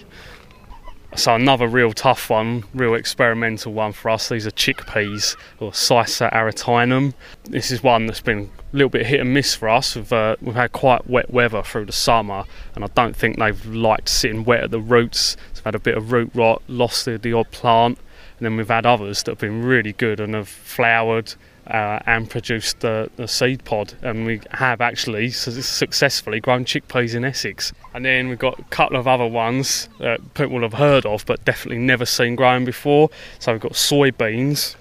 So 1.17 1.35
another 1.35 1.67
real 1.67 1.93
tough 1.93 2.29
one, 2.29 2.65
real 2.75 2.95
experimental 2.95 3.73
one 3.73 3.93
for 3.93 4.11
us. 4.11 4.29
These 4.29 4.47
are 4.47 4.51
chickpeas 4.51 5.37
or 5.59 5.73
Cicer 5.73 6.29
arietinum. 6.33 7.15
This 7.45 7.71
is 7.71 7.83
one 7.83 8.07
that's 8.07 8.21
been 8.21 8.51
little 8.73 8.89
bit 8.89 9.07
hit 9.07 9.21
and 9.21 9.33
miss 9.33 9.55
for 9.55 9.69
us. 9.69 9.97
We've, 9.97 10.13
uh, 10.13 10.37
we've 10.41 10.55
had 10.55 10.73
quite 10.73 11.09
wet 11.09 11.31
weather 11.31 11.63
through 11.63 11.87
the 11.87 11.93
summer, 11.93 12.45
and 12.75 12.85
I 12.85 12.89
don't 12.95 13.17
think 13.17 13.39
they've 13.39 13.67
liked 13.67 14.09
sitting 14.09 14.45
wet 14.45 14.65
at 14.65 14.71
the 14.71 14.81
roots. 14.81 15.37
So 15.53 15.61
we've 15.61 15.65
had 15.65 15.75
a 15.75 15.81
bit 15.81 15.97
of 15.97 16.13
root 16.13 16.31
rot, 16.35 16.63
lost 16.69 17.05
the, 17.05 17.19
the 17.19 17.33
odd 17.33 17.51
plant, 17.51 17.99
and 18.39 18.45
then 18.45 18.57
we've 18.57 18.69
had 18.69 18.87
others 18.87 19.23
that 19.25 19.33
have 19.33 19.39
been 19.39 19.63
really 19.63 19.93
good 19.93 20.21
and 20.21 20.35
have 20.35 20.49
flowered 20.49 21.35
uh, 21.69 22.01
and 22.07 22.31
produced 22.31 22.81
the, 22.81 23.11
the, 23.17 23.29
seed 23.29 23.65
pod. 23.65 23.95
And 24.01 24.25
we 24.25 24.41
have 24.53 24.81
actually 24.81 25.31
successfully 25.31 26.41
grown 26.41 26.65
chickpeas 26.65 27.15
in 27.15 27.25
Essex. 27.25 27.73
And 27.93 28.05
then 28.05 28.29
we've 28.29 28.39
got 28.39 28.59
a 28.59 28.65
couple 28.65 28.97
of 28.97 29.07
other 29.07 29.27
ones 29.27 29.89
that 29.99 30.35
people 30.35 30.63
have 30.63 30.75
heard 30.75 31.05
of, 31.05 31.27
but 31.27 31.45
definitely 31.45 31.79
never 31.79 32.07
seen 32.07 32.37
growing 32.37 32.65
before. 32.65 33.11
So 33.39 33.53
we've 33.53 33.61
got 33.61 33.73
soybeans. 33.73 34.77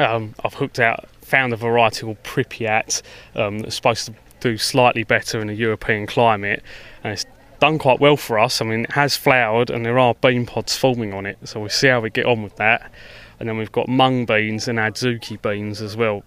Um, 0.00 0.34
I've 0.44 0.54
hooked 0.54 0.78
out, 0.78 1.08
found 1.22 1.52
a 1.52 1.56
variety 1.56 2.02
called 2.02 2.22
Pripyat 2.22 3.02
um, 3.34 3.60
that's 3.60 3.76
supposed 3.76 4.06
to 4.06 4.14
do 4.40 4.56
slightly 4.56 5.02
better 5.02 5.40
in 5.40 5.50
a 5.50 5.52
European 5.52 6.06
climate, 6.06 6.62
and 7.02 7.12
it's 7.12 7.26
done 7.58 7.78
quite 7.78 7.98
well 7.98 8.16
for 8.16 8.38
us. 8.38 8.60
I 8.60 8.64
mean, 8.64 8.84
it 8.84 8.92
has 8.92 9.16
flowered 9.16 9.68
and 9.70 9.84
there 9.84 9.98
are 9.98 10.14
bean 10.14 10.46
pods 10.46 10.76
forming 10.76 11.12
on 11.12 11.26
it, 11.26 11.38
so 11.44 11.60
we'll 11.60 11.68
see 11.68 11.88
how 11.88 12.00
we 12.00 12.10
get 12.10 12.26
on 12.26 12.42
with 12.42 12.56
that 12.56 12.90
and 13.38 13.48
then 13.48 13.56
we've 13.56 13.72
got 13.72 13.88
mung 13.88 14.24
beans 14.24 14.68
and 14.68 14.78
adzuki 14.78 15.40
beans 15.40 15.80
as 15.80 15.96
well. 15.96 16.22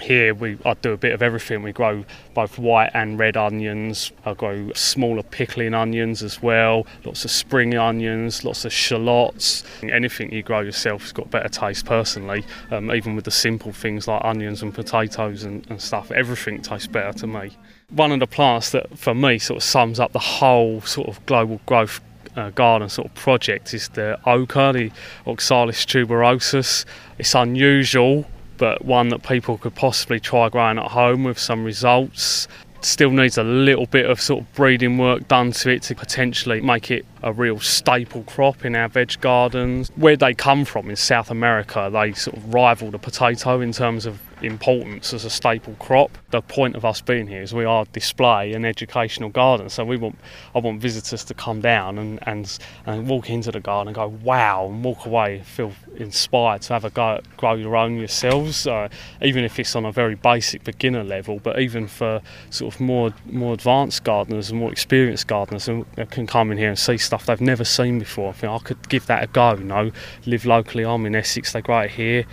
Here 0.00 0.34
we 0.34 0.58
I 0.64 0.74
do 0.74 0.92
a 0.92 0.96
bit 0.96 1.12
of 1.12 1.22
everything. 1.22 1.62
We 1.62 1.72
grow 1.72 2.04
both 2.34 2.58
white 2.58 2.90
and 2.94 3.18
red 3.18 3.36
onions. 3.36 4.12
I 4.24 4.34
grow 4.34 4.72
smaller 4.74 5.22
pickling 5.22 5.74
onions 5.74 6.22
as 6.22 6.42
well. 6.42 6.86
Lots 7.04 7.24
of 7.24 7.30
spring 7.30 7.74
onions, 7.76 8.44
lots 8.44 8.64
of 8.64 8.72
shallots. 8.72 9.64
Anything 9.82 10.32
you 10.32 10.42
grow 10.42 10.60
yourself 10.60 11.02
has 11.02 11.12
got 11.12 11.30
better 11.30 11.48
taste 11.48 11.86
personally. 11.86 12.44
Um, 12.70 12.92
even 12.92 13.16
with 13.16 13.24
the 13.24 13.30
simple 13.30 13.72
things 13.72 14.06
like 14.06 14.24
onions 14.24 14.62
and 14.62 14.74
potatoes 14.74 15.44
and, 15.44 15.66
and 15.70 15.80
stuff, 15.80 16.10
everything 16.10 16.62
tastes 16.62 16.86
better 16.86 17.12
to 17.18 17.26
me. 17.26 17.56
One 17.90 18.12
of 18.12 18.20
the 18.20 18.26
plants 18.26 18.70
that 18.70 18.98
for 18.98 19.14
me 19.14 19.38
sort 19.38 19.58
of 19.58 19.62
sums 19.62 20.00
up 20.00 20.12
the 20.12 20.18
whole 20.18 20.80
sort 20.82 21.08
of 21.08 21.24
global 21.26 21.60
growth 21.66 22.00
uh, 22.36 22.50
garden 22.50 22.88
sort 22.88 23.08
of 23.08 23.14
project 23.14 23.72
is 23.72 23.88
the 23.90 24.18
oca, 24.26 24.72
the 24.72 24.90
Oxalis 25.26 25.84
tuberosus. 25.86 26.84
It's 27.18 27.34
unusual, 27.34 28.26
but 28.58 28.84
one 28.84 29.08
that 29.08 29.22
people 29.22 29.58
could 29.58 29.74
possibly 29.74 30.20
try 30.20 30.48
growing 30.48 30.78
at 30.78 30.90
home 30.90 31.24
with 31.24 31.38
some 31.38 31.64
results. 31.64 32.48
Still 32.82 33.10
needs 33.10 33.36
a 33.38 33.42
little 33.42 33.86
bit 33.86 34.06
of 34.08 34.20
sort 34.20 34.42
of 34.42 34.52
breeding 34.54 34.98
work 34.98 35.26
done 35.28 35.50
to 35.52 35.70
it 35.70 35.82
to 35.82 35.94
potentially 35.94 36.60
make 36.60 36.90
it 36.90 37.04
a 37.22 37.32
real 37.32 37.58
staple 37.58 38.22
crop 38.24 38.64
in 38.64 38.76
our 38.76 38.88
veg 38.88 39.20
gardens. 39.20 39.90
Where 39.96 40.16
they 40.16 40.34
come 40.34 40.64
from 40.64 40.88
in 40.90 40.96
South 40.96 41.30
America, 41.30 41.90
they 41.92 42.12
sort 42.12 42.36
of 42.36 42.54
rival 42.54 42.90
the 42.90 42.98
potato 42.98 43.60
in 43.60 43.72
terms 43.72 44.06
of 44.06 44.20
importance 44.42 45.14
as 45.14 45.24
a 45.24 45.30
staple 45.30 45.74
crop. 45.78 46.16
The 46.30 46.42
point 46.42 46.76
of 46.76 46.84
us 46.84 47.00
being 47.00 47.26
here 47.26 47.42
is 47.42 47.54
we 47.54 47.64
are 47.64 47.84
display 47.86 48.52
an 48.52 48.64
educational 48.64 49.30
garden. 49.30 49.68
So 49.68 49.84
we 49.84 49.96
want 49.96 50.18
I 50.54 50.58
want 50.58 50.80
visitors 50.80 51.24
to 51.24 51.34
come 51.34 51.60
down 51.60 51.98
and, 51.98 52.18
and, 52.26 52.58
and 52.84 53.08
walk 53.08 53.30
into 53.30 53.50
the 53.50 53.60
garden 53.60 53.88
and 53.88 53.94
go 53.94 54.08
wow 54.22 54.66
and 54.66 54.84
walk 54.84 55.06
away 55.06 55.42
feel 55.44 55.72
inspired 55.96 56.62
to 56.62 56.72
have 56.74 56.84
a 56.84 56.90
go 56.90 57.20
grow 57.36 57.54
your 57.54 57.76
own 57.76 57.96
yourselves. 57.96 58.66
Uh, 58.66 58.88
even 59.22 59.44
if 59.44 59.58
it's 59.58 59.74
on 59.74 59.84
a 59.84 59.92
very 59.92 60.14
basic 60.14 60.64
beginner 60.64 61.04
level, 61.04 61.38
but 61.42 61.58
even 61.58 61.86
for 61.86 62.20
sort 62.50 62.74
of 62.74 62.80
more 62.80 63.12
more 63.24 63.54
advanced 63.54 64.04
gardeners 64.04 64.50
and 64.50 64.60
more 64.60 64.70
experienced 64.70 65.26
gardeners 65.26 65.66
who 65.66 65.86
can 66.10 66.26
come 66.26 66.50
in 66.50 66.58
here 66.58 66.68
and 66.68 66.78
see 66.78 66.98
stuff 66.98 67.26
they've 67.26 67.40
never 67.40 67.64
seen 67.64 67.98
before. 67.98 68.30
I 68.30 68.32
think 68.32 68.52
I 68.52 68.58
could 68.58 68.88
give 68.88 69.06
that 69.06 69.24
a 69.24 69.26
go. 69.26 69.54
You 69.54 69.64
know, 69.64 69.90
live 70.26 70.44
locally. 70.44 70.84
I'm 70.84 71.06
in 71.06 71.14
Essex. 71.14 71.52
They 71.52 71.62
grow 71.62 71.80
it 71.80 71.92
here 71.92 72.26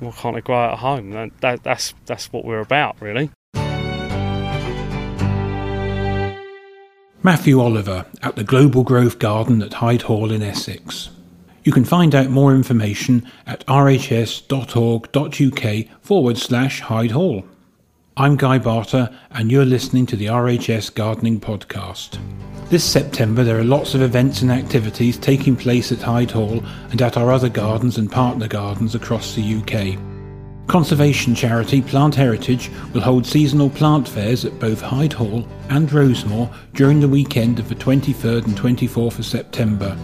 why 0.00 0.10
can't 0.12 0.36
I 0.36 0.40
grow 0.40 0.64
it 0.68 0.72
at 0.72 0.78
home? 0.78 1.10
That, 1.10 1.40
that, 1.40 1.62
that's 1.62 1.94
that's 2.06 2.32
what 2.32 2.44
we're 2.44 2.60
about, 2.60 2.96
really. 3.00 3.30
Matthew 7.22 7.60
Oliver 7.60 8.06
at 8.22 8.36
the 8.36 8.44
Global 8.44 8.84
Growth 8.84 9.18
Garden 9.18 9.60
at 9.60 9.74
Hyde 9.74 10.02
Hall 10.02 10.30
in 10.30 10.42
Essex. 10.42 11.10
You 11.64 11.72
can 11.72 11.84
find 11.84 12.14
out 12.14 12.30
more 12.30 12.54
information 12.54 13.28
at 13.44 13.66
rhs.org.uk 13.66 14.44
forward 16.00 16.38
slash 16.38 16.80
Hyde 16.82 17.10
Hall. 17.10 17.44
I'm 18.16 18.36
Guy 18.36 18.58
Barter, 18.58 19.10
and 19.32 19.50
you're 19.50 19.64
listening 19.64 20.06
to 20.06 20.16
the 20.16 20.26
RHS 20.26 20.94
Gardening 20.94 21.40
Podcast. 21.40 22.20
This 22.68 22.82
September, 22.82 23.44
there 23.44 23.60
are 23.60 23.64
lots 23.64 23.94
of 23.94 24.02
events 24.02 24.42
and 24.42 24.50
activities 24.50 25.16
taking 25.16 25.54
place 25.54 25.92
at 25.92 26.02
Hyde 26.02 26.32
Hall 26.32 26.64
and 26.90 27.00
at 27.00 27.16
our 27.16 27.30
other 27.30 27.48
gardens 27.48 27.96
and 27.96 28.10
partner 28.10 28.48
gardens 28.48 28.92
across 28.92 29.36
the 29.36 29.54
UK. 29.62 29.96
Conservation 30.66 31.32
charity 31.32 31.80
Plant 31.80 32.16
Heritage 32.16 32.72
will 32.92 33.02
hold 33.02 33.24
seasonal 33.24 33.70
plant 33.70 34.08
fairs 34.08 34.44
at 34.44 34.58
both 34.58 34.80
Hyde 34.80 35.12
Hall 35.12 35.46
and 35.68 35.88
Rosemoor 35.88 36.52
during 36.74 36.98
the 36.98 37.08
weekend 37.08 37.60
of 37.60 37.68
the 37.68 37.76
23rd 37.76 38.46
and 38.46 38.58
24th 38.58 39.20
of 39.20 39.26
September. 39.26 39.96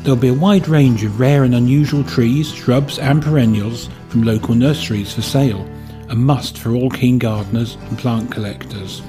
There'll 0.00 0.20
be 0.20 0.28
a 0.28 0.34
wide 0.34 0.68
range 0.68 1.04
of 1.04 1.18
rare 1.18 1.42
and 1.42 1.54
unusual 1.54 2.04
trees, 2.04 2.52
shrubs, 2.52 2.98
and 2.98 3.22
perennials 3.22 3.88
from 4.10 4.24
local 4.24 4.54
nurseries 4.54 5.14
for 5.14 5.22
sale, 5.22 5.66
a 6.10 6.14
must 6.14 6.58
for 6.58 6.74
all 6.74 6.90
keen 6.90 7.18
gardeners 7.18 7.76
and 7.88 7.98
plant 7.98 8.30
collectors. 8.30 9.00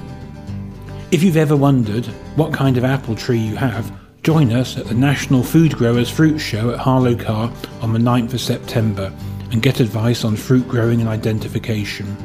If 1.14 1.22
you've 1.22 1.36
ever 1.36 1.56
wondered 1.56 2.06
what 2.34 2.52
kind 2.52 2.76
of 2.76 2.82
apple 2.82 3.14
tree 3.14 3.38
you 3.38 3.54
have, 3.54 3.96
join 4.24 4.52
us 4.52 4.76
at 4.76 4.86
the 4.86 4.94
National 4.94 5.44
Food 5.44 5.76
Growers 5.76 6.10
Fruit 6.10 6.40
Show 6.40 6.70
at 6.70 6.80
Harlow 6.80 7.14
Carr 7.14 7.52
on 7.82 7.92
the 7.92 8.00
9th 8.00 8.34
of 8.34 8.40
September 8.40 9.12
and 9.52 9.62
get 9.62 9.78
advice 9.78 10.24
on 10.24 10.34
fruit 10.34 10.66
growing 10.66 10.98
and 10.98 11.08
identification. 11.08 12.16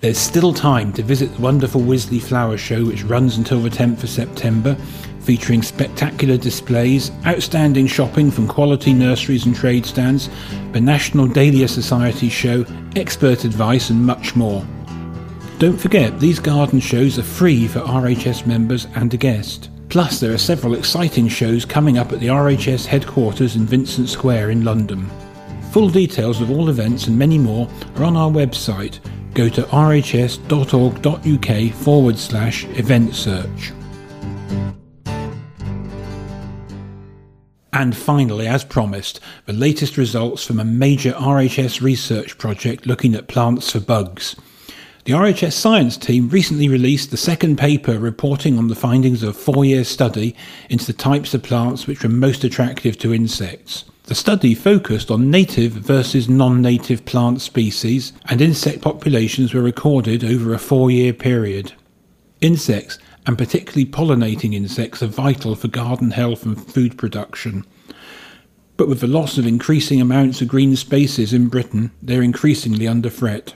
There's 0.00 0.18
still 0.18 0.52
time 0.52 0.92
to 0.94 1.04
visit 1.04 1.32
the 1.36 1.40
wonderful 1.40 1.80
Wisley 1.80 2.20
Flower 2.20 2.58
Show, 2.58 2.84
which 2.84 3.04
runs 3.04 3.36
until 3.36 3.60
the 3.60 3.70
10th 3.70 4.02
of 4.02 4.08
September, 4.08 4.74
featuring 5.20 5.62
spectacular 5.62 6.36
displays, 6.36 7.12
outstanding 7.26 7.86
shopping 7.86 8.32
from 8.32 8.48
quality 8.48 8.92
nurseries 8.92 9.46
and 9.46 9.54
trade 9.54 9.86
stands, 9.86 10.28
the 10.72 10.80
National 10.80 11.28
Dahlia 11.28 11.68
Society 11.68 12.28
Show, 12.28 12.66
expert 12.96 13.44
advice, 13.44 13.88
and 13.88 14.04
much 14.04 14.34
more. 14.34 14.66
Don't 15.58 15.78
forget, 15.78 16.20
these 16.20 16.38
garden 16.38 16.80
shows 16.80 17.18
are 17.18 17.22
free 17.22 17.66
for 17.66 17.80
RHS 17.80 18.44
members 18.46 18.86
and 18.94 19.14
a 19.14 19.16
guest. 19.16 19.70
Plus, 19.88 20.20
there 20.20 20.34
are 20.34 20.38
several 20.38 20.74
exciting 20.74 21.28
shows 21.28 21.64
coming 21.64 21.96
up 21.96 22.12
at 22.12 22.20
the 22.20 22.26
RHS 22.26 22.84
headquarters 22.84 23.56
in 23.56 23.64
Vincent 23.64 24.10
Square 24.10 24.50
in 24.50 24.64
London. 24.64 25.08
Full 25.72 25.88
details 25.88 26.42
of 26.42 26.50
all 26.50 26.68
events 26.68 27.06
and 27.06 27.18
many 27.18 27.38
more 27.38 27.70
are 27.96 28.04
on 28.04 28.18
our 28.18 28.30
website. 28.30 29.00
Go 29.32 29.48
to 29.48 29.62
rhs.org.uk 29.62 30.44
forward 31.74 32.18
slash 32.18 32.66
event 32.66 33.14
search. 33.14 33.72
And 37.72 37.96
finally, 37.96 38.46
as 38.46 38.62
promised, 38.62 39.20
the 39.46 39.54
latest 39.54 39.96
results 39.96 40.44
from 40.44 40.60
a 40.60 40.64
major 40.66 41.12
RHS 41.12 41.80
research 41.80 42.36
project 42.36 42.86
looking 42.86 43.14
at 43.14 43.26
plants 43.28 43.72
for 43.72 43.80
bugs. 43.80 44.36
The 45.06 45.12
RHS 45.12 45.52
science 45.52 45.96
team 45.96 46.28
recently 46.30 46.68
released 46.68 47.12
the 47.12 47.16
second 47.16 47.58
paper 47.58 47.96
reporting 47.96 48.58
on 48.58 48.66
the 48.66 48.74
findings 48.74 49.22
of 49.22 49.28
a 49.28 49.32
four 49.32 49.64
year 49.64 49.84
study 49.84 50.34
into 50.68 50.84
the 50.84 50.92
types 50.92 51.32
of 51.32 51.44
plants 51.44 51.86
which 51.86 52.02
were 52.02 52.08
most 52.08 52.42
attractive 52.42 52.98
to 52.98 53.14
insects. 53.14 53.84
The 54.06 54.16
study 54.16 54.52
focused 54.52 55.08
on 55.12 55.30
native 55.30 55.70
versus 55.70 56.28
non 56.28 56.60
native 56.60 57.04
plant 57.04 57.40
species, 57.40 58.14
and 58.24 58.40
insect 58.40 58.80
populations 58.80 59.54
were 59.54 59.62
recorded 59.62 60.24
over 60.24 60.52
a 60.52 60.58
four 60.58 60.90
year 60.90 61.12
period. 61.12 61.72
Insects, 62.40 62.98
and 63.28 63.38
particularly 63.38 63.86
pollinating 63.86 64.54
insects, 64.54 65.04
are 65.04 65.06
vital 65.06 65.54
for 65.54 65.68
garden 65.68 66.10
health 66.10 66.44
and 66.44 66.60
food 66.60 66.98
production. 66.98 67.64
But 68.76 68.88
with 68.88 68.98
the 68.98 69.06
loss 69.06 69.38
of 69.38 69.46
increasing 69.46 70.00
amounts 70.00 70.42
of 70.42 70.48
green 70.48 70.74
spaces 70.74 71.32
in 71.32 71.46
Britain, 71.46 71.92
they're 72.02 72.22
increasingly 72.22 72.88
under 72.88 73.08
threat. 73.08 73.54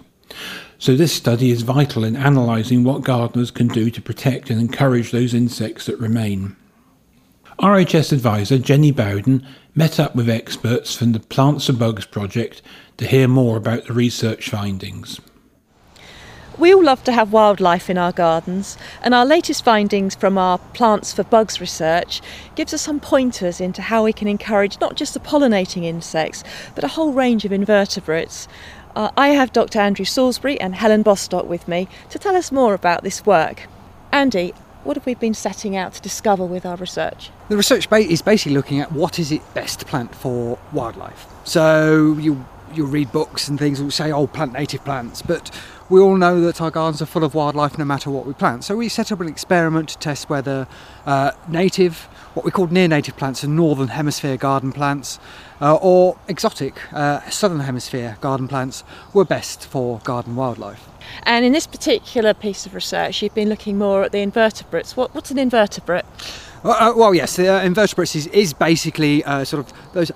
So, 0.80 0.96
this 0.96 1.12
study 1.12 1.50
is 1.50 1.60
vital 1.60 2.04
in 2.04 2.16
analysing 2.16 2.84
what 2.84 3.02
gardeners 3.02 3.50
can 3.50 3.68
do 3.68 3.90
to 3.90 4.00
protect 4.00 4.48
and 4.48 4.58
encourage 4.58 5.10
those 5.10 5.34
insects 5.34 5.84
that 5.84 6.00
remain. 6.00 6.56
RHS 7.58 8.12
advisor 8.12 8.56
Jenny 8.56 8.90
Bowden 8.90 9.46
met 9.74 10.00
up 10.00 10.16
with 10.16 10.30
experts 10.30 10.96
from 10.96 11.12
the 11.12 11.20
Plants 11.20 11.66
for 11.66 11.74
Bugs 11.74 12.06
project 12.06 12.62
to 12.96 13.06
hear 13.06 13.28
more 13.28 13.58
about 13.58 13.84
the 13.84 13.92
research 13.92 14.48
findings. 14.48 15.20
We 16.60 16.74
all 16.74 16.82
love 16.82 17.04
to 17.04 17.12
have 17.12 17.32
wildlife 17.32 17.88
in 17.88 17.96
our 17.96 18.12
gardens, 18.12 18.76
and 19.02 19.14
our 19.14 19.24
latest 19.24 19.64
findings 19.64 20.14
from 20.14 20.36
our 20.36 20.58
Plants 20.58 21.12
for 21.12 21.24
Bugs 21.24 21.60
research 21.60 22.20
gives 22.54 22.74
us 22.74 22.82
some 22.82 23.00
pointers 23.00 23.60
into 23.60 23.82
how 23.82 24.04
we 24.04 24.12
can 24.12 24.28
encourage 24.28 24.80
not 24.80 24.94
just 24.94 25.12
the 25.12 25.20
pollinating 25.20 25.84
insects, 25.84 26.44
but 26.74 26.84
a 26.84 26.88
whole 26.88 27.12
range 27.12 27.44
of 27.44 27.52
invertebrates. 27.52 28.48
Uh, 28.96 29.10
I 29.16 29.28
have 29.28 29.52
Dr. 29.52 29.78
Andrew 29.78 30.04
Salisbury 30.04 30.60
and 30.60 30.74
Helen 30.74 31.02
Bostock 31.02 31.46
with 31.46 31.68
me 31.68 31.88
to 32.10 32.18
tell 32.18 32.36
us 32.36 32.50
more 32.50 32.74
about 32.74 33.02
this 33.02 33.24
work. 33.24 33.68
Andy, 34.12 34.52
what 34.82 34.96
have 34.96 35.06
we 35.06 35.14
been 35.14 35.34
setting 35.34 35.76
out 35.76 35.94
to 35.94 36.00
discover 36.00 36.44
with 36.44 36.64
our 36.64 36.76
research? 36.76 37.30
The 37.48 37.56
research 37.56 37.86
is 37.92 38.22
basically 38.22 38.54
looking 38.54 38.80
at 38.80 38.92
what 38.92 39.18
is 39.18 39.30
it 39.30 39.42
best 39.54 39.80
to 39.80 39.86
plant 39.86 40.14
for 40.14 40.58
wildlife. 40.72 41.26
So 41.44 42.16
you 42.18 42.44
you'll 42.74 42.86
read 42.86 43.10
books 43.12 43.48
and 43.48 43.58
things 43.58 43.82
which 43.82 43.94
say, 43.94 44.12
oh, 44.12 44.26
plant 44.26 44.52
native 44.52 44.84
plants, 44.84 45.22
but 45.22 45.50
we 45.88 46.00
all 46.00 46.16
know 46.16 46.40
that 46.40 46.60
our 46.60 46.70
gardens 46.70 47.02
are 47.02 47.06
full 47.06 47.24
of 47.24 47.34
wildlife 47.34 47.76
no 47.78 47.84
matter 47.84 48.10
what 48.10 48.26
we 48.26 48.32
plant. 48.32 48.62
So 48.64 48.76
we 48.76 48.88
set 48.88 49.10
up 49.10 49.20
an 49.20 49.28
experiment 49.28 49.88
to 49.90 49.98
test 49.98 50.30
whether 50.30 50.68
uh, 51.04 51.32
native, 51.48 52.08
what 52.40 52.46
we 52.46 52.50
call 52.50 52.68
near 52.68 52.88
native 52.88 53.18
plants, 53.18 53.44
and 53.44 53.54
northern 53.54 53.88
hemisphere 53.88 54.38
garden 54.38 54.72
plants, 54.72 55.18
uh, 55.60 55.74
or 55.74 56.16
exotic 56.26 56.80
uh, 56.94 57.20
southern 57.28 57.60
hemisphere 57.60 58.16
garden 58.22 58.48
plants 58.48 58.82
were 59.12 59.26
best 59.26 59.66
for 59.66 59.98
garden 60.04 60.34
wildlife. 60.36 60.88
And 61.24 61.44
in 61.44 61.52
this 61.52 61.66
particular 61.66 62.32
piece 62.32 62.64
of 62.64 62.74
research, 62.74 63.20
you've 63.20 63.34
been 63.34 63.50
looking 63.50 63.76
more 63.76 64.04
at 64.04 64.12
the 64.12 64.20
invertebrates. 64.20 64.96
What, 64.96 65.14
what's 65.14 65.30
an 65.30 65.38
invertebrate? 65.38 66.06
Uh, 66.64 66.94
well, 66.96 67.14
yes, 67.14 67.36
the 67.36 67.48
uh, 67.48 67.62
invertebrates 67.62 68.16
is, 68.16 68.26
is 68.28 68.54
basically 68.54 69.22
uh, 69.24 69.44
sort 69.44 69.66
of 69.66 69.92
those 69.92 70.10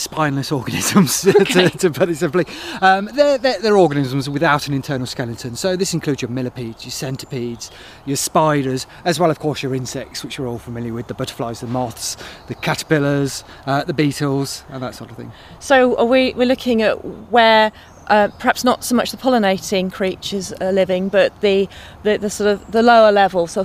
spineless 0.00 0.50
organisms, 0.50 1.26
okay. 1.40 1.68
to, 1.68 1.78
to, 1.78 1.90
put 1.90 2.08
it 2.08 2.16
simply. 2.16 2.46
Um, 2.80 3.08
they're, 3.14 3.38
they're, 3.38 3.60
they're, 3.60 3.76
organisms 3.76 4.28
without 4.28 4.66
an 4.66 4.74
internal 4.74 5.06
skeleton. 5.06 5.56
So 5.56 5.76
this 5.76 5.94
includes 5.94 6.22
your 6.22 6.30
millipedes, 6.30 6.84
your 6.84 6.92
centipedes, 6.92 7.70
your 8.06 8.16
spiders, 8.16 8.86
as 9.04 9.20
well, 9.20 9.30
of 9.30 9.38
course, 9.38 9.62
your 9.62 9.74
insects, 9.74 10.24
which 10.24 10.38
you're 10.38 10.46
all 10.46 10.58
familiar 10.58 10.92
with 10.92 11.06
the 11.06 11.14
butterflies, 11.14 11.60
the 11.60 11.66
moths, 11.66 12.16
the 12.48 12.54
caterpillars, 12.54 13.44
uh, 13.66 13.84
the 13.84 13.94
beetles, 13.94 14.64
and 14.70 14.82
that 14.82 14.94
sort 14.94 15.10
of 15.10 15.16
thing. 15.16 15.32
So 15.58 15.96
are 15.96 16.04
we, 16.04 16.32
we're 16.34 16.46
looking 16.46 16.82
at 16.82 17.04
where 17.30 17.72
uh, 18.10 18.28
perhaps 18.38 18.64
not 18.64 18.82
so 18.82 18.94
much 18.94 19.12
the 19.12 19.16
pollinating 19.16 19.90
creatures 19.90 20.52
are 20.54 20.72
living, 20.72 21.08
but 21.08 21.40
the, 21.40 21.68
the, 22.02 22.18
the, 22.18 22.28
sort 22.28 22.50
of 22.50 22.72
the 22.72 22.82
lower 22.82 23.12
level. 23.12 23.46
So 23.46 23.64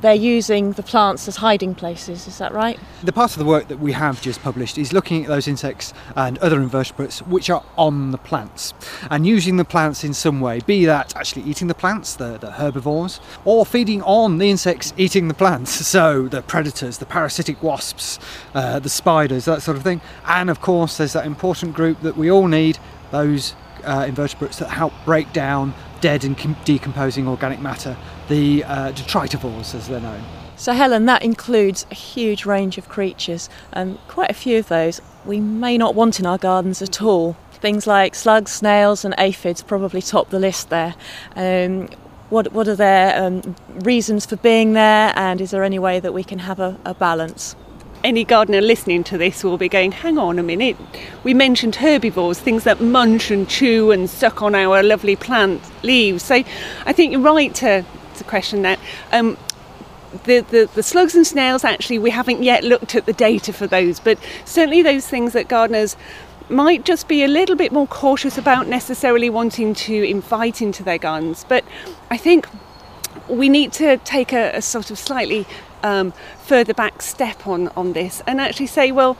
they're 0.00 0.14
using 0.14 0.72
the 0.72 0.82
plants 0.82 1.28
as 1.28 1.36
hiding 1.36 1.76
places. 1.76 2.26
Is 2.26 2.38
that 2.38 2.52
right? 2.52 2.78
The 3.04 3.12
part 3.12 3.32
of 3.32 3.38
the 3.38 3.44
work 3.44 3.68
that 3.68 3.78
we 3.78 3.92
have 3.92 4.20
just 4.20 4.42
published 4.42 4.78
is 4.78 4.92
looking 4.92 5.22
at 5.22 5.28
those 5.28 5.46
insects 5.46 5.94
and 6.16 6.38
other 6.38 6.60
invertebrates 6.60 7.20
which 7.22 7.48
are 7.48 7.64
on 7.78 8.10
the 8.10 8.18
plants 8.18 8.74
and 9.10 9.24
using 9.26 9.58
the 9.58 9.64
plants 9.64 10.02
in 10.02 10.12
some 10.12 10.40
way. 10.40 10.60
Be 10.66 10.84
that 10.86 11.14
actually 11.16 11.42
eating 11.42 11.68
the 11.68 11.74
plants, 11.74 12.16
the, 12.16 12.36
the 12.36 12.50
herbivores, 12.50 13.20
or 13.44 13.64
feeding 13.64 14.02
on 14.02 14.38
the 14.38 14.50
insects 14.50 14.92
eating 14.96 15.28
the 15.28 15.34
plants. 15.34 15.82
So 15.94 16.26
the 16.26 16.42
predators, 16.42 16.98
the 16.98 17.06
parasitic 17.06 17.62
wasps, 17.62 18.18
uh, 18.52 18.80
the 18.80 18.88
spiders, 18.88 19.44
that 19.44 19.62
sort 19.62 19.76
of 19.76 19.84
thing. 19.84 20.00
And 20.26 20.50
of 20.50 20.60
course, 20.60 20.96
there's 20.96 21.12
that 21.12 21.24
important 21.24 21.72
group 21.72 22.00
that 22.00 22.16
we 22.16 22.28
all 22.28 22.48
need 22.48 22.78
those 23.12 23.54
uh, 23.84 24.06
invertebrates 24.06 24.58
that 24.58 24.68
help 24.70 24.92
break 25.04 25.32
down 25.32 25.74
dead 26.00 26.24
and 26.24 26.36
com- 26.36 26.56
decomposing 26.64 27.26
organic 27.26 27.60
matter, 27.60 27.96
the 28.28 28.64
uh, 28.64 28.92
detritivores 28.92 29.74
as 29.74 29.88
they're 29.88 30.00
known. 30.00 30.22
So, 30.56 30.72
Helen, 30.72 31.06
that 31.06 31.22
includes 31.22 31.86
a 31.90 31.94
huge 31.94 32.46
range 32.46 32.78
of 32.78 32.88
creatures, 32.88 33.48
and 33.72 33.98
quite 34.08 34.30
a 34.30 34.34
few 34.34 34.58
of 34.58 34.68
those 34.68 35.00
we 35.24 35.40
may 35.40 35.76
not 35.78 35.94
want 35.94 36.20
in 36.20 36.26
our 36.26 36.38
gardens 36.38 36.82
at 36.82 37.02
all. 37.02 37.36
Things 37.52 37.86
like 37.86 38.14
slugs, 38.14 38.52
snails, 38.52 39.04
and 39.04 39.14
aphids 39.18 39.62
probably 39.62 40.02
top 40.02 40.30
the 40.30 40.38
list 40.38 40.68
there. 40.68 40.94
Um, 41.34 41.88
what, 42.30 42.52
what 42.52 42.68
are 42.68 42.76
their 42.76 43.20
um, 43.22 43.56
reasons 43.80 44.26
for 44.26 44.36
being 44.36 44.74
there, 44.74 45.12
and 45.16 45.40
is 45.40 45.50
there 45.50 45.64
any 45.64 45.78
way 45.78 46.00
that 46.00 46.12
we 46.12 46.22
can 46.22 46.40
have 46.40 46.60
a, 46.60 46.78
a 46.84 46.94
balance? 46.94 47.56
Any 48.04 48.22
gardener 48.22 48.60
listening 48.60 49.02
to 49.04 49.18
this 49.18 49.42
will 49.42 49.58
be 49.58 49.68
going, 49.68 49.90
hang 49.90 50.18
on 50.18 50.38
a 50.38 50.42
minute, 50.42 50.76
we 51.24 51.34
mentioned 51.34 51.76
herbivores, 51.76 52.38
things 52.38 52.64
that 52.64 52.80
munch 52.80 53.30
and 53.30 53.48
chew 53.48 53.90
and 53.90 54.08
suck 54.08 54.42
on 54.42 54.54
our 54.54 54.82
lovely 54.82 55.16
plant 55.16 55.60
leaves. 55.82 56.22
So 56.22 56.44
I 56.86 56.92
think 56.92 57.12
you're 57.12 57.20
right 57.22 57.52
to, 57.56 57.84
to 58.16 58.24
question 58.24 58.62
that. 58.62 58.78
Um, 59.10 59.38
the, 60.24 60.40
the, 60.40 60.70
the, 60.74 60.82
slugs 60.82 61.16
and 61.16 61.26
snails, 61.26 61.64
actually, 61.64 61.98
we 61.98 62.10
haven't 62.10 62.42
yet 62.42 62.62
looked 62.62 62.94
at 62.94 63.04
the 63.06 63.12
data 63.12 63.52
for 63.52 63.66
those, 63.66 63.98
but 63.98 64.16
certainly 64.44 64.80
those 64.80 65.08
things 65.08 65.32
that 65.32 65.48
gardeners 65.48 65.96
might 66.48 66.84
just 66.84 67.08
be 67.08 67.24
a 67.24 67.28
little 67.28 67.56
bit 67.56 67.72
more 67.72 67.86
cautious 67.88 68.38
about 68.38 68.68
necessarily 68.68 69.28
wanting 69.28 69.74
to 69.74 70.04
invite 70.04 70.62
into 70.62 70.84
their 70.84 70.98
gardens. 70.98 71.44
But 71.48 71.64
I 72.10 72.16
think 72.16 72.46
we 73.28 73.48
need 73.48 73.72
to 73.74 73.96
take 73.98 74.32
a, 74.32 74.52
a 74.56 74.62
sort 74.62 74.90
of 74.90 74.98
slightly 74.98 75.46
um, 75.82 76.12
further 76.42 76.74
back 76.74 77.02
step 77.02 77.46
on, 77.46 77.68
on 77.68 77.92
this 77.92 78.22
and 78.26 78.40
actually 78.40 78.66
say, 78.66 78.92
well, 78.92 79.14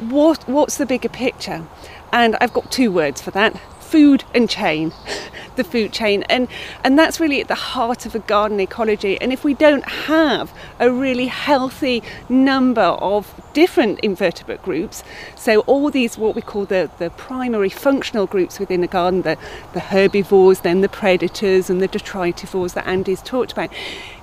what, 0.00 0.46
what's 0.48 0.76
the 0.76 0.86
bigger 0.86 1.08
picture? 1.08 1.66
And 2.12 2.36
I've 2.40 2.52
got 2.52 2.70
two 2.70 2.90
words 2.90 3.20
for 3.20 3.30
that 3.32 3.60
food 3.88 4.24
and 4.34 4.48
chain, 4.50 4.92
the 5.56 5.64
food 5.64 5.92
chain. 5.92 6.22
And, 6.24 6.48
and 6.84 6.98
that's 6.98 7.18
really 7.18 7.40
at 7.40 7.48
the 7.48 7.54
heart 7.54 8.06
of 8.06 8.14
a 8.14 8.18
garden 8.18 8.60
ecology. 8.60 9.20
And 9.20 9.32
if 9.32 9.44
we 9.44 9.54
don't 9.54 9.86
have 9.88 10.52
a 10.78 10.90
really 10.90 11.26
healthy 11.26 12.02
number 12.28 12.82
of 12.82 13.34
different 13.54 13.98
invertebrate 14.00 14.62
groups, 14.62 15.02
so 15.36 15.60
all 15.60 15.90
these 15.90 16.18
what 16.18 16.34
we 16.34 16.42
call 16.42 16.66
the, 16.66 16.90
the 16.98 17.10
primary 17.10 17.70
functional 17.70 18.26
groups 18.26 18.60
within 18.60 18.84
a 18.84 18.86
garden, 18.86 19.22
the, 19.22 19.38
the 19.72 19.80
herbivores, 19.80 20.60
then 20.60 20.80
the 20.82 20.88
predators 20.88 21.70
and 21.70 21.80
the 21.80 21.88
detritivores 21.88 22.74
that 22.74 22.86
Andy's 22.86 23.22
talked 23.22 23.52
about, 23.52 23.70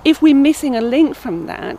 if 0.03 0.21
we're 0.21 0.35
missing 0.35 0.75
a 0.75 0.81
link 0.81 1.15
from 1.15 1.47
that, 1.47 1.77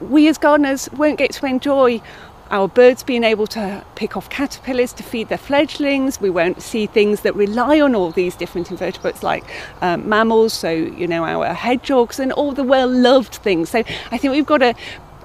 we 0.00 0.28
as 0.28 0.38
gardeners 0.38 0.88
won't 0.92 1.18
get 1.18 1.32
to 1.32 1.46
enjoy 1.46 2.00
our 2.50 2.68
birds 2.68 3.02
being 3.02 3.24
able 3.24 3.46
to 3.48 3.84
pick 3.94 4.16
off 4.16 4.30
caterpillars 4.30 4.92
to 4.94 5.02
feed 5.02 5.28
their 5.28 5.38
fledglings. 5.38 6.20
We 6.20 6.30
won't 6.30 6.62
see 6.62 6.86
things 6.86 7.22
that 7.22 7.34
rely 7.34 7.80
on 7.80 7.94
all 7.94 8.10
these 8.10 8.36
different 8.36 8.70
invertebrates 8.70 9.22
like 9.22 9.44
um, 9.82 10.08
mammals, 10.08 10.52
so 10.52 10.70
you 10.70 11.06
know 11.06 11.24
our 11.24 11.52
hedgehogs 11.54 12.18
and 12.18 12.32
all 12.32 12.52
the 12.52 12.64
well-loved 12.64 13.36
things. 13.36 13.70
So 13.70 13.80
I 14.10 14.18
think 14.18 14.32
we've 14.32 14.46
got 14.46 14.58
to 14.58 14.74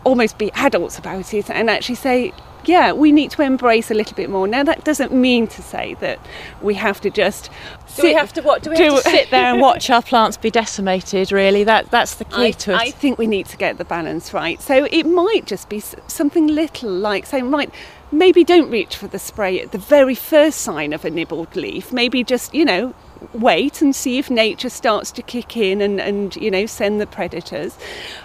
almost 0.04 0.38
be 0.38 0.52
adults 0.54 0.98
about 0.98 1.34
it 1.34 1.50
and 1.50 1.70
actually 1.70 1.96
say 1.96 2.34
yeah, 2.66 2.92
we 2.92 3.12
need 3.12 3.32
to 3.32 3.42
embrace 3.42 3.92
a 3.92 3.94
little 3.94 4.16
bit 4.16 4.30
more. 4.30 4.48
Now, 4.48 4.64
that 4.64 4.84
doesn't 4.84 5.12
mean 5.12 5.48
to 5.48 5.62
say 5.62 5.96
that 5.96 6.20
we 6.62 6.76
have 6.76 7.02
to 7.02 7.10
just. 7.10 7.50
Do 7.96 8.04
we 8.04 8.14
have 8.14 8.32
to 8.34 8.42
what? 8.42 8.64
Do 8.64 8.70
we 8.70 8.78
have 8.78 9.04
to 9.04 9.10
sit 9.10 9.30
there 9.32 9.46
and 9.46 9.62
watch 9.62 9.90
our 9.90 10.02
plants 10.02 10.38
be 10.38 10.52
decimated? 10.52 11.32
Really, 11.32 11.64
that 11.64 11.92
that's 11.92 12.16
the 12.16 12.26
key 12.26 12.48
I, 12.48 12.52
to 12.52 12.72
it. 12.72 12.78
I 12.78 12.92
think 12.92 13.18
we 13.18 13.28
need 13.28 13.48
to 13.48 13.58
get 13.58 13.78
the 13.78 13.86
balance 13.86 14.34
right. 14.34 14.62
So 14.62 14.88
it 14.92 15.04
might 15.04 15.46
just 15.46 15.70
be 15.70 15.82
something 16.08 16.48
little 16.48 16.92
like 16.92 17.26
saying, 17.26 17.52
right, 17.52 17.74
maybe 18.12 18.44
don't 18.44 18.70
reach 18.70 18.96
for 18.96 19.08
the 19.08 19.20
spray 19.20 19.60
at 19.60 19.72
the 19.72 19.78
very 19.78 20.16
first 20.16 20.62
sign 20.62 20.94
of 20.94 21.04
a 21.04 21.10
nibbled 21.10 21.56
leaf. 21.56 21.92
Maybe 21.92 22.24
just 22.24 22.54
you 22.54 22.66
know 22.66 22.94
wait 23.34 23.82
and 23.82 23.96
see 23.96 24.18
if 24.18 24.30
nature 24.30 24.70
starts 24.70 25.12
to 25.12 25.22
kick 25.22 25.56
in 25.56 25.82
and, 25.82 26.00
and 26.00 26.36
you 26.36 26.52
know 26.52 26.66
send 26.66 27.00
the 27.00 27.08
predators. 27.08 27.78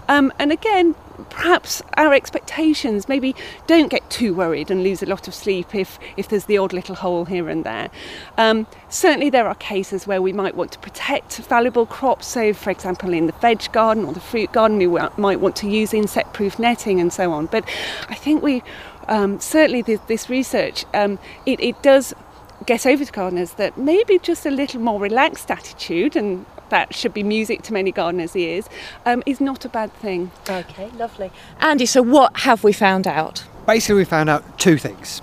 Um, 0.09 0.33
and 0.39 0.53
again 0.53 0.95
perhaps 1.31 1.83
our 1.97 2.13
expectations 2.13 3.09
maybe 3.09 3.35
don't 3.67 3.89
get 3.89 4.09
too 4.11 4.35
worried 4.35 4.71
and 4.71 4.83
lose 4.83 5.03
a 5.03 5.07
lot 5.07 5.27
of 5.27 5.35
sleep 5.35 5.75
if 5.75 5.99
if 6.17 6.29
there's 6.29 6.45
the 6.47 6.59
odd 6.59 6.73
little 6.73 6.95
hole 6.95 7.25
here 7.25 7.49
and 7.49 7.65
there. 7.65 7.91
Um, 8.37 8.67
certainly 8.89 9.31
there 9.31 9.49
are 9.49 9.55
cases 9.55 10.07
where 10.07 10.21
we 10.21 10.33
might 10.33 10.55
want 10.55 10.73
to 10.73 10.79
protect 10.79 11.37
valuable 11.39 11.87
crops. 11.87 12.27
So 12.27 12.53
for 12.53 12.71
example 12.71 13.13
in 13.13 13.27
the 13.27 13.33
veg 13.33 13.71
garden 13.73 14.05
or 14.05 14.13
the 14.13 14.21
fruit 14.21 14.53
garden 14.53 14.79
we 14.79 14.87
might 15.17 15.41
want 15.41 15.57
to 15.57 15.69
use 15.69 15.95
insect 15.95 16.33
proof 16.33 16.59
netting 16.59 17.01
and 17.01 17.13
so 17.13 17.33
on. 17.33 17.47
But 17.47 17.65
I 18.09 18.15
think 18.15 18.43
we 18.43 18.63
um, 19.09 19.39
certainly 19.39 19.83
this, 19.83 20.01
this 20.09 20.29
research 20.29 20.85
um, 20.93 21.19
it, 21.47 21.61
it 21.61 21.81
does 21.83 22.13
get 22.67 22.85
over 22.85 23.05
to 23.05 23.13
gardeners 23.13 23.53
that 23.53 23.79
maybe 23.79 24.19
just 24.19 24.45
a 24.45 24.51
little 24.51 24.81
more 24.81 25.01
relaxed 25.01 25.51
attitude 25.51 26.17
and 26.17 26.45
that 26.69 26.95
should 26.95 27.15
be 27.15 27.23
music 27.23 27.63
to 27.63 27.73
many 27.73 27.93
gardeners' 27.93 28.35
ears 28.35 28.69
um, 29.05 29.23
is 29.25 29.41
not 29.41 29.65
a 29.65 29.69
bad 29.69 29.93
thing. 29.95 30.33
Okay, 30.49 30.89
lovely. 30.91 31.31
Andy, 31.61 31.87
so 31.87 32.03
what 32.03 32.39
have 32.39 32.65
we 32.65 32.73
found 32.73 33.07
out? 33.07 33.45
Basically, 33.67 33.97
we 33.97 34.05
found 34.05 34.29
out 34.29 34.59
two 34.59 34.79
things. 34.79 35.23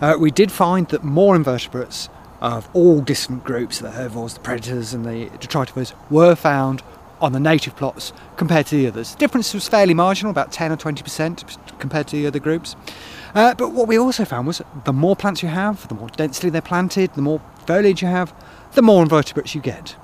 Uh, 0.00 0.16
we 0.18 0.30
did 0.30 0.50
find 0.50 0.88
that 0.88 1.04
more 1.04 1.36
invertebrates 1.36 2.08
of 2.40 2.68
all 2.72 3.00
different 3.00 3.44
groups, 3.44 3.78
the 3.78 3.90
herbivores, 3.90 4.34
the 4.34 4.40
predators, 4.40 4.94
and 4.94 5.04
the 5.04 5.26
detritivores, 5.38 5.94
were 6.10 6.34
found 6.34 6.82
on 7.20 7.32
the 7.32 7.40
native 7.40 7.76
plots 7.76 8.12
compared 8.36 8.66
to 8.66 8.76
the 8.76 8.86
others. 8.86 9.12
The 9.12 9.18
difference 9.18 9.52
was 9.52 9.68
fairly 9.68 9.92
marginal, 9.92 10.30
about 10.30 10.50
10 10.50 10.72
or 10.72 10.76
20% 10.76 11.78
compared 11.78 12.08
to 12.08 12.16
the 12.16 12.26
other 12.26 12.38
groups. 12.38 12.76
Uh, 13.34 13.54
but 13.54 13.72
what 13.72 13.88
we 13.88 13.98
also 13.98 14.24
found 14.24 14.46
was 14.46 14.62
the 14.84 14.92
more 14.92 15.16
plants 15.16 15.42
you 15.42 15.48
have, 15.48 15.86
the 15.88 15.94
more 15.94 16.08
densely 16.10 16.50
they're 16.50 16.60
planted, 16.60 17.12
the 17.14 17.22
more 17.22 17.40
foliage 17.66 18.02
you 18.02 18.08
have, 18.08 18.34
the 18.72 18.82
more 18.82 19.02
invertebrates 19.02 19.54
you 19.54 19.60
get. 19.60 19.96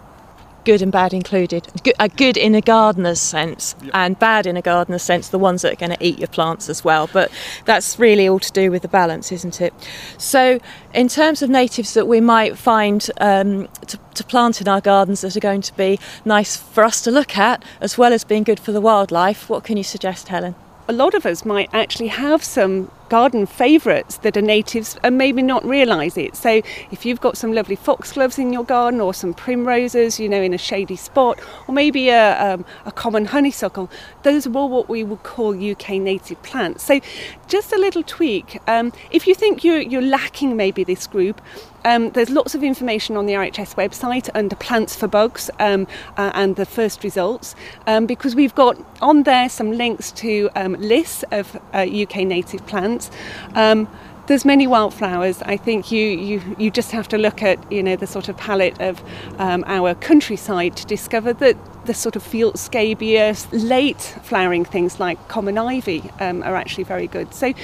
Good 0.64 0.82
and 0.82 0.90
bad 0.90 1.14
included. 1.14 1.68
Good, 1.84 1.94
uh, 2.00 2.08
good 2.08 2.36
in 2.36 2.56
a 2.56 2.60
gardener's 2.60 3.20
sense, 3.20 3.76
yep. 3.82 3.92
and 3.94 4.18
bad 4.18 4.46
in 4.46 4.56
a 4.56 4.62
gardener's 4.62 5.04
sense, 5.04 5.28
the 5.28 5.38
ones 5.38 5.62
that 5.62 5.74
are 5.74 5.76
going 5.76 5.96
to 5.96 6.04
eat 6.04 6.18
your 6.18 6.26
plants 6.26 6.68
as 6.68 6.82
well. 6.82 7.08
But 7.12 7.30
that's 7.66 8.00
really 8.00 8.28
all 8.28 8.40
to 8.40 8.50
do 8.50 8.72
with 8.72 8.82
the 8.82 8.88
balance, 8.88 9.30
isn't 9.30 9.60
it? 9.60 9.72
So, 10.18 10.58
in 10.92 11.06
terms 11.06 11.40
of 11.40 11.50
natives 11.50 11.94
that 11.94 12.08
we 12.08 12.20
might 12.20 12.58
find 12.58 13.08
um, 13.20 13.68
to, 13.86 13.96
to 14.14 14.24
plant 14.24 14.60
in 14.60 14.66
our 14.66 14.80
gardens 14.80 15.20
that 15.20 15.36
are 15.36 15.40
going 15.40 15.62
to 15.62 15.76
be 15.76 16.00
nice 16.24 16.56
for 16.56 16.82
us 16.82 17.00
to 17.02 17.12
look 17.12 17.38
at, 17.38 17.64
as 17.80 17.96
well 17.96 18.12
as 18.12 18.24
being 18.24 18.42
good 18.42 18.58
for 18.58 18.72
the 18.72 18.80
wildlife, 18.80 19.48
what 19.48 19.62
can 19.62 19.76
you 19.76 19.84
suggest, 19.84 20.26
Helen? 20.28 20.56
a 20.88 20.92
lot 20.92 21.14
of 21.14 21.26
us 21.26 21.44
might 21.44 21.68
actually 21.72 22.08
have 22.08 22.42
some 22.44 22.90
garden 23.08 23.46
favourites 23.46 24.18
that 24.18 24.36
are 24.36 24.42
natives 24.42 24.98
and 25.02 25.18
maybe 25.18 25.42
not 25.42 25.64
realise 25.64 26.16
it. 26.16 26.36
So 26.36 26.62
if 26.90 27.04
you've 27.04 27.20
got 27.20 27.36
some 27.36 27.52
lovely 27.52 27.76
foxgloves 27.76 28.38
in 28.38 28.52
your 28.52 28.64
garden 28.64 29.00
or 29.00 29.14
some 29.14 29.34
primroses, 29.34 30.18
you 30.18 30.28
know, 30.28 30.40
in 30.40 30.52
a 30.52 30.58
shady 30.58 30.96
spot, 30.96 31.38
or 31.66 31.74
maybe 31.74 32.08
a, 32.08 32.54
um, 32.54 32.64
a 32.84 32.92
common 32.92 33.26
honeysuckle, 33.26 33.90
those 34.22 34.46
are 34.46 34.56
all 34.56 34.68
what 34.68 34.88
we 34.88 35.04
would 35.04 35.22
call 35.22 35.54
UK 35.54 35.90
native 35.90 36.42
plants. 36.42 36.84
So 36.84 37.00
just 37.48 37.72
a 37.72 37.78
little 37.78 38.02
tweak. 38.02 38.60
Um, 38.68 38.92
if 39.10 39.26
you 39.26 39.34
think 39.34 39.64
you're, 39.64 39.80
you're 39.80 40.02
lacking 40.02 40.56
maybe 40.56 40.84
this 40.84 41.06
group, 41.06 41.40
um, 41.86 42.10
there's 42.10 42.30
lots 42.30 42.54
of 42.56 42.64
information 42.64 43.16
on 43.16 43.26
the 43.26 43.34
RHS 43.34 43.76
website 43.76 44.28
under 44.34 44.56
plants 44.56 44.96
for 44.96 45.06
bugs 45.06 45.50
um, 45.60 45.86
uh, 46.16 46.32
and 46.34 46.56
the 46.56 46.66
first 46.66 47.04
results 47.04 47.54
um, 47.86 48.06
because 48.06 48.34
we've 48.34 48.54
got 48.56 48.76
on 49.00 49.22
there 49.22 49.48
some 49.48 49.70
links 49.70 50.10
to 50.12 50.50
um, 50.56 50.72
lists 50.74 51.24
of 51.30 51.56
uh, 51.72 51.86
UK 51.88 52.16
native 52.26 52.66
plants. 52.66 53.10
Um, 53.54 53.88
there's 54.26 54.44
many 54.44 54.66
wildflowers. 54.66 55.40
I 55.42 55.56
think 55.56 55.92
you, 55.92 56.04
you, 56.04 56.56
you 56.58 56.70
just 56.72 56.90
have 56.90 57.06
to 57.08 57.18
look 57.18 57.44
at 57.44 57.70
you 57.70 57.82
know 57.84 57.94
the 57.94 58.08
sort 58.08 58.28
of 58.28 58.36
palette 58.36 58.80
of 58.80 59.00
um, 59.38 59.62
our 59.68 59.94
countryside 59.94 60.76
to 60.78 60.86
discover 60.86 61.32
that 61.34 61.56
the 61.86 61.94
sort 61.94 62.16
of 62.16 62.22
field 62.24 62.58
scabious, 62.58 63.46
late 63.52 64.00
flowering 64.24 64.64
things 64.64 64.98
like 64.98 65.28
common 65.28 65.56
ivy 65.56 66.02
um, 66.18 66.42
are 66.42 66.56
actually 66.56 66.82
very 66.82 67.06
good. 67.06 67.32
So 67.32 67.54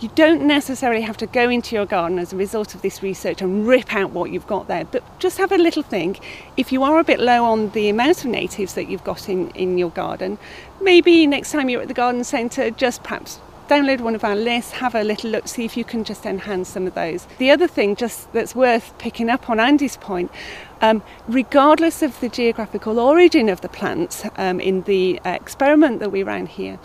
you 0.00 0.10
don't 0.14 0.42
necessarily 0.42 1.02
have 1.02 1.18
to 1.18 1.26
go 1.26 1.50
into 1.50 1.76
your 1.76 1.84
garden 1.84 2.18
as 2.18 2.32
a 2.32 2.36
result 2.36 2.74
of 2.74 2.80
this 2.80 3.02
research 3.02 3.42
and 3.42 3.66
rip 3.66 3.94
out 3.94 4.10
what 4.12 4.30
you've 4.30 4.46
got 4.46 4.66
there, 4.66 4.84
but 4.84 5.02
just 5.18 5.36
have 5.36 5.52
a 5.52 5.58
little 5.58 5.82
think. 5.82 6.20
If 6.56 6.72
you 6.72 6.82
are 6.82 6.98
a 6.98 7.04
bit 7.04 7.20
low 7.20 7.44
on 7.44 7.70
the 7.70 7.90
amount 7.90 8.24
of 8.24 8.30
natives 8.30 8.74
that 8.74 8.88
you've 8.88 9.04
got 9.04 9.28
in, 9.28 9.50
in 9.50 9.76
your 9.76 9.90
garden, 9.90 10.38
maybe 10.80 11.26
next 11.26 11.52
time 11.52 11.68
you're 11.68 11.82
at 11.82 11.88
the 11.88 11.94
garden 11.94 12.24
centre, 12.24 12.70
just 12.70 13.02
perhaps 13.02 13.40
download 13.68 14.00
one 14.00 14.16
of 14.16 14.24
our 14.24 14.34
lists, 14.34 14.72
have 14.72 14.96
a 14.96 15.04
little 15.04 15.30
look, 15.30 15.46
see 15.46 15.64
if 15.64 15.76
you 15.76 15.84
can 15.84 16.02
just 16.02 16.26
enhance 16.26 16.68
some 16.68 16.88
of 16.88 16.94
those. 16.94 17.28
The 17.38 17.52
other 17.52 17.68
thing, 17.68 17.94
just 17.94 18.32
that's 18.32 18.54
worth 18.54 18.96
picking 18.98 19.30
up 19.30 19.48
on 19.48 19.60
Andy's 19.60 19.96
point, 19.96 20.30
um, 20.80 21.02
regardless 21.28 22.02
of 22.02 22.18
the 22.18 22.28
geographical 22.28 22.98
origin 22.98 23.48
of 23.48 23.60
the 23.60 23.68
plants 23.68 24.24
um, 24.36 24.58
in 24.58 24.82
the 24.82 25.20
uh, 25.24 25.30
experiment 25.30 26.00
that 26.00 26.10
we 26.10 26.24
ran 26.24 26.46
here, 26.46 26.80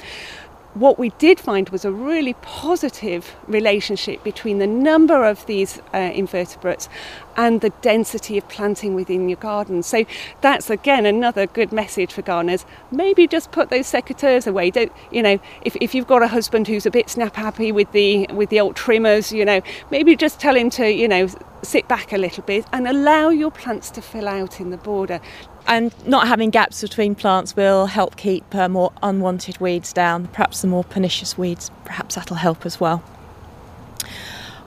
what 0.76 1.00
we 1.00 1.10
did 1.12 1.40
find 1.40 1.70
was 1.70 1.86
a 1.86 1.92
really 1.92 2.34
positive 2.42 3.36
relationship 3.48 4.24
between 4.24 4.60
the 4.60 4.68
number 4.68 5.24
of 5.26 5.46
these 5.46 5.82
uh, 5.94 5.98
invertebrates 6.14 6.90
and 7.38 7.62
the 7.62 7.70
density 7.82 8.38
of 8.38 8.48
planting 8.50 8.94
within 8.94 9.30
your 9.30 9.38
garden. 9.38 9.82
So 9.82 10.06
that's 10.42 10.70
again 10.70 11.06
another 11.06 11.48
good 11.48 11.72
message 11.72 12.12
for 12.12 12.22
gardeners. 12.22 12.66
Maybe 12.92 13.26
just 13.26 13.52
put 13.52 13.70
those 13.70 13.90
secateurs 13.90 14.48
away. 14.48 14.70
Don't 14.70 14.92
you 15.12 15.24
know 15.24 15.40
if, 15.64 15.78
if 15.80 15.96
you've 15.96 16.08
got 16.08 16.22
a 16.22 16.28
husband 16.28 16.68
who's 16.68 16.86
a 16.86 16.92
bit 16.92 17.10
snap 17.10 17.36
happy 17.36 17.72
with 17.72 17.92
the 17.94 18.28
with 18.34 18.50
the 18.50 18.60
old 18.60 18.76
trimmers, 18.76 19.32
you 19.32 19.46
know, 19.46 19.62
maybe 19.92 20.16
just 20.16 20.40
tell 20.42 20.56
him 20.56 20.70
to, 20.72 20.92
you 20.92 21.08
know, 21.08 21.30
sit 21.64 21.88
back 21.88 22.12
a 22.12 22.18
little 22.18 22.44
bit 22.44 22.66
and 22.74 22.88
allow 22.88 23.30
your 23.30 23.52
plants 23.52 23.90
to 23.92 24.02
fill 24.02 24.28
out 24.28 24.60
in 24.60 24.70
the 24.70 24.78
border 24.78 25.22
and 25.68 25.94
not 26.08 26.28
having 26.28 26.50
gaps 26.50 26.82
between 26.82 27.16
plants 27.16 27.56
will 27.56 27.88
help 27.88 28.16
keep 28.18 28.54
uh, 28.54 28.70
more 28.70 28.92
unwanted 29.02 29.60
weeds 29.60 29.94
down, 29.94 30.28
perhaps 30.28 30.62
the 30.62 30.68
more 30.68 30.84
pernicious 30.84 31.38
weeds, 31.38 31.72
perhaps 31.86 32.16
that'll 32.16 32.38
help 32.38 32.66
as 32.66 32.80
well. 32.80 33.04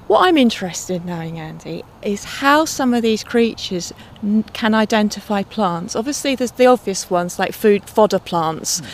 What 0.08 0.26
I'm 0.26 0.38
interested 0.38 1.02
in 1.02 1.06
knowing, 1.06 1.38
Andy, 1.38 1.84
is 2.00 2.24
how 2.24 2.64
some 2.64 2.94
of 2.94 3.02
these 3.02 3.22
creatures 3.22 3.92
n- 4.22 4.42
can 4.54 4.74
identify 4.74 5.42
plants. 5.42 5.94
Obviously, 5.94 6.34
there's 6.34 6.52
the 6.52 6.64
obvious 6.64 7.11
ones 7.11 7.38
like 7.38 7.52
food 7.52 7.84
fodder 7.84 8.18
plants. 8.18 8.80
Mm. 8.80 8.87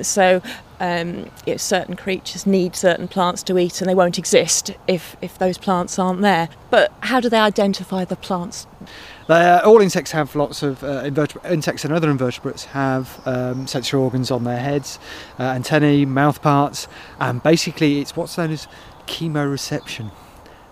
Uh, 0.00 0.02
so, 0.02 0.42
um, 0.78 1.30
you 1.46 1.54
know, 1.54 1.56
certain 1.56 1.96
creatures 1.96 2.46
need 2.46 2.76
certain 2.76 3.08
plants 3.08 3.42
to 3.44 3.56
eat, 3.56 3.80
and 3.80 3.88
they 3.88 3.94
won't 3.94 4.18
exist 4.18 4.72
if 4.86 5.16
if 5.22 5.38
those 5.38 5.56
plants 5.56 5.98
aren't 5.98 6.20
there. 6.20 6.50
But 6.68 6.92
how 7.00 7.18
do 7.18 7.30
they 7.30 7.40
identify 7.40 8.04
the 8.04 8.16
plants? 8.16 8.66
Uh, 9.28 9.60
all 9.64 9.80
insects 9.80 10.10
have 10.10 10.34
lots 10.34 10.62
of 10.62 10.82
uh, 10.82 11.08
insects 11.48 11.84
and 11.84 11.94
other 11.94 12.10
invertebrates 12.10 12.64
have 12.66 13.20
um, 13.26 13.66
sensory 13.66 14.00
organs 14.00 14.30
on 14.30 14.44
their 14.44 14.58
heads, 14.58 14.98
uh, 15.38 15.44
antennae, 15.44 16.04
mouth 16.04 16.42
parts, 16.42 16.88
and 17.20 17.42
basically 17.42 18.00
it's 18.00 18.16
what's 18.16 18.36
known 18.36 18.50
as 18.50 18.66
chemoreception. 19.06 20.10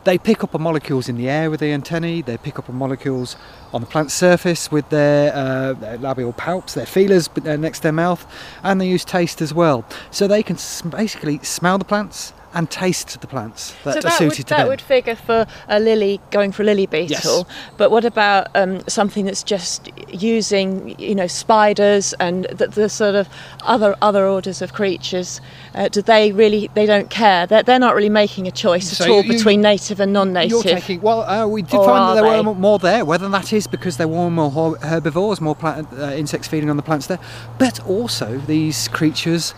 They 0.05 0.17
pick 0.17 0.43
up 0.43 0.55
on 0.55 0.63
molecules 0.63 1.11
in 1.11 1.17
the 1.17 1.29
air 1.29 1.51
with 1.51 1.61
the 1.61 1.73
antennae. 1.73 2.23
They 2.23 2.39
pick 2.39 2.59
up 2.59 2.71
on 2.71 2.77
molecules 2.77 3.37
on 3.75 3.83
the 3.83 3.87
plant 3.87 4.11
surface 4.11 4.73
with 4.73 4.89
their, 4.89 5.33
uh, 5.35 5.75
their 5.75 5.99
labial 5.99 6.33
palps, 6.33 6.73
their 6.73 6.87
feelers 6.87 7.29
next 7.37 7.81
to 7.81 7.83
their 7.85 7.93
mouth, 7.93 8.27
and 8.63 8.81
they 8.81 8.89
use 8.89 9.05
taste 9.05 9.43
as 9.43 9.53
well. 9.53 9.85
So 10.11 10.27
they 10.27 10.43
can 10.43 10.57
basically 10.89 11.39
smell 11.41 11.77
the 11.77 11.85
plants 11.85 12.33
and 12.53 12.69
taste 12.71 13.21
the 13.21 13.27
plants 13.27 13.75
that, 13.85 13.95
so 13.95 14.01
that 14.01 14.05
are 14.07 14.11
suited 14.11 14.29
would, 14.29 14.37
to 14.37 14.45
that 14.45 14.59
them. 14.59 14.69
would 14.69 14.81
figure 14.81 15.15
for 15.15 15.47
a 15.69 15.79
lily 15.79 16.21
going 16.31 16.51
for 16.51 16.63
a 16.63 16.65
lily 16.65 16.87
beetle. 16.87 17.47
Yes. 17.49 17.57
But 17.77 17.91
what 17.91 18.05
about 18.05 18.49
um, 18.57 18.81
something 18.89 19.25
that's 19.25 19.43
just 19.45 19.89
using, 20.09 20.99
you 20.99 21.15
know, 21.15 21.27
spiders 21.29 22.13
and 22.15 22.47
the, 22.47 22.67
the 22.67 22.89
sort 22.89 23.15
of 23.15 23.29
other 23.63 23.95
other 24.03 24.27
orders 24.27 24.63
of 24.63 24.73
creatures? 24.73 25.41
Uh, 25.75 25.89
do 25.89 26.03
they 26.03 26.33
really? 26.33 26.69
They 26.75 26.87
don't 26.87 27.09
care. 27.11 27.47
They're, 27.47 27.63
they're 27.63 27.79
not 27.79 27.95
really 27.95 28.09
making 28.09 28.49
a 28.49 28.51
choice 28.51 28.97
So 28.97 29.05
at 29.05 29.11
all 29.11 29.23
you- 29.23 29.33
between 29.33 29.61
native 29.61 30.01
and 30.01 30.13
non-native. 30.13 30.51
You're 30.51 30.63
taking 30.63 31.01
well. 31.01 31.23
Uh, 31.23 31.47
we 31.47 31.63
did 31.63 31.71
find 31.71 32.19
that 32.19 32.23
there 32.23 32.31
they? 32.31 32.43
were 32.43 32.55
more 32.55 32.79
there. 32.79 33.05
Whether 33.05 33.29
that 33.29 33.53
is 33.53 33.67
because 33.69 33.97
there 33.97 34.09
were 34.09 34.31
more 34.31 34.77
herbivores, 34.79 35.41
more 35.41 35.55
plant, 35.55 35.87
uh, 35.93 36.13
insects 36.15 36.49
feeding 36.49 36.69
on 36.71 36.77
the 36.77 36.83
plants 36.83 37.07
there, 37.07 37.21
but 37.59 37.79
also 37.87 38.39
these 38.39 38.89
creatures 38.89 39.55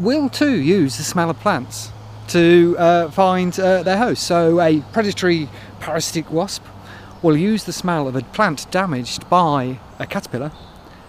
will 0.00 0.28
too 0.28 0.56
use 0.58 0.96
the 0.96 1.04
smell 1.04 1.30
of 1.30 1.38
plants 1.40 1.90
to 2.28 2.76
uh, 2.78 3.10
find 3.10 3.58
uh, 3.58 3.82
their 3.82 3.98
host. 3.98 4.22
So 4.24 4.60
a 4.60 4.80
predatory 4.92 5.48
parasitic 5.80 6.30
wasp 6.30 6.64
will 7.22 7.36
use 7.36 7.64
the 7.64 7.72
smell 7.72 8.06
of 8.06 8.16
a 8.16 8.22
plant 8.22 8.70
damaged 8.70 9.28
by 9.30 9.78
a 9.98 10.06
caterpillar 10.06 10.52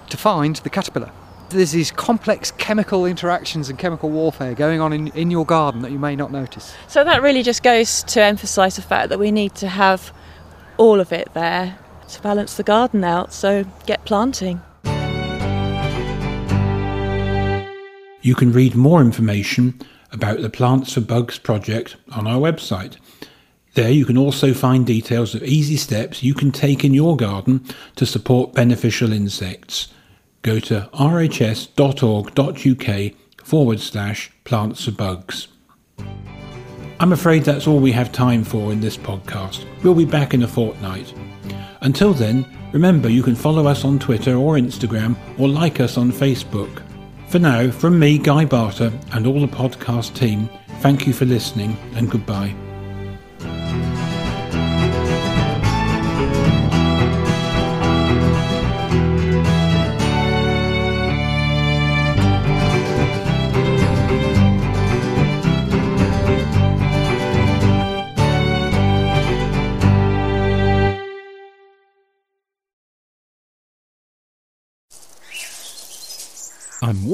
to 0.10 0.18
find 0.18 0.56
the 0.58 0.70
caterpillar. 0.70 1.12
There's 1.50 1.72
these 1.72 1.92
complex 1.92 2.52
chemical 2.52 3.06
interactions 3.06 3.70
and 3.70 3.78
chemical 3.78 4.10
warfare 4.10 4.56
going 4.56 4.82
on 4.82 4.94
in, 4.94 5.08
in 5.10 5.30
your 5.30 5.46
garden 5.46 5.82
that 5.82 5.92
you 5.92 6.00
may 6.00 6.16
not 6.16 6.32
notice. 6.32 6.74
So 6.88 7.04
that 7.04 7.22
really 7.22 7.44
just 7.44 7.64
goes 7.64 8.04
to 8.04 8.22
emphasise 8.22 8.78
the 8.78 8.82
fact 8.82 9.10
that 9.10 9.20
we 9.20 9.32
need 9.32 9.56
to 9.56 9.68
have 9.68 10.12
all 10.78 11.00
of 11.00 11.12
it 11.12 11.34
there 11.34 11.78
to 12.08 12.22
balance 12.22 12.56
the 12.56 12.64
garden 12.64 13.04
out. 13.04 13.34
So 13.34 13.66
get 13.86 14.06
planting. 14.06 14.62
You 18.22 18.34
can 18.34 18.52
read 18.52 18.76
more 18.76 19.02
information 19.02 19.80
about 20.16 20.42
the 20.42 20.50
Plants 20.50 20.94
for 20.94 21.02
Bugs 21.02 21.38
project 21.38 21.98
on 22.14 22.26
our 22.26 22.40
website. 22.40 22.98
There 23.76 23.92
you 23.92 24.06
can 24.06 24.18
also 24.18 24.54
find 24.54 24.88
details 24.88 25.36
of 25.36 25.44
easy 25.44 25.76
steps 25.76 26.24
you 26.24 26.34
can 26.34 26.52
take 26.52 26.86
in 26.86 26.94
your 26.94 27.18
garden 27.18 27.66
to 27.98 28.06
support 28.06 28.54
beneficial 28.54 29.12
insects. 29.12 29.90
Go 30.42 30.60
to 30.62 30.90
rhs.org.uk 30.94 31.76
forward 33.44 33.80
slash 33.82 34.32
plants 34.46 34.86
for 34.86 34.92
bugs. 34.92 35.50
I'm 37.02 37.12
afraid 37.12 37.44
that's 37.44 37.68
all 37.68 37.80
we 37.80 37.92
have 37.92 38.14
time 38.14 38.46
for 38.46 38.72
in 38.72 38.80
this 38.80 38.96
podcast. 38.96 39.66
We'll 39.84 39.94
be 39.94 40.06
back 40.06 40.34
in 40.34 40.44
a 40.44 40.48
fortnight. 40.48 41.14
Until 41.82 42.14
then, 42.14 42.46
remember 42.72 43.10
you 43.10 43.22
can 43.22 43.36
follow 43.36 43.68
us 43.68 43.84
on 43.84 44.00
Twitter 44.00 44.38
or 44.38 44.56
Instagram 44.56 45.18
or 45.38 45.50
like 45.50 45.82
us 45.82 45.98
on 45.98 46.14
Facebook. 46.14 46.85
For 47.36 47.40
now, 47.40 47.70
from 47.70 48.00
me, 48.00 48.18
Guy 48.18 48.46
Barter, 48.46 48.94
and 49.12 49.28
all 49.28 49.42
the 49.42 49.46
podcast 49.46 50.16
team, 50.16 50.50
thank 50.80 51.06
you 51.06 51.12
for 51.12 51.26
listening 51.26 51.78
and 51.96 52.10
goodbye. 52.10 52.56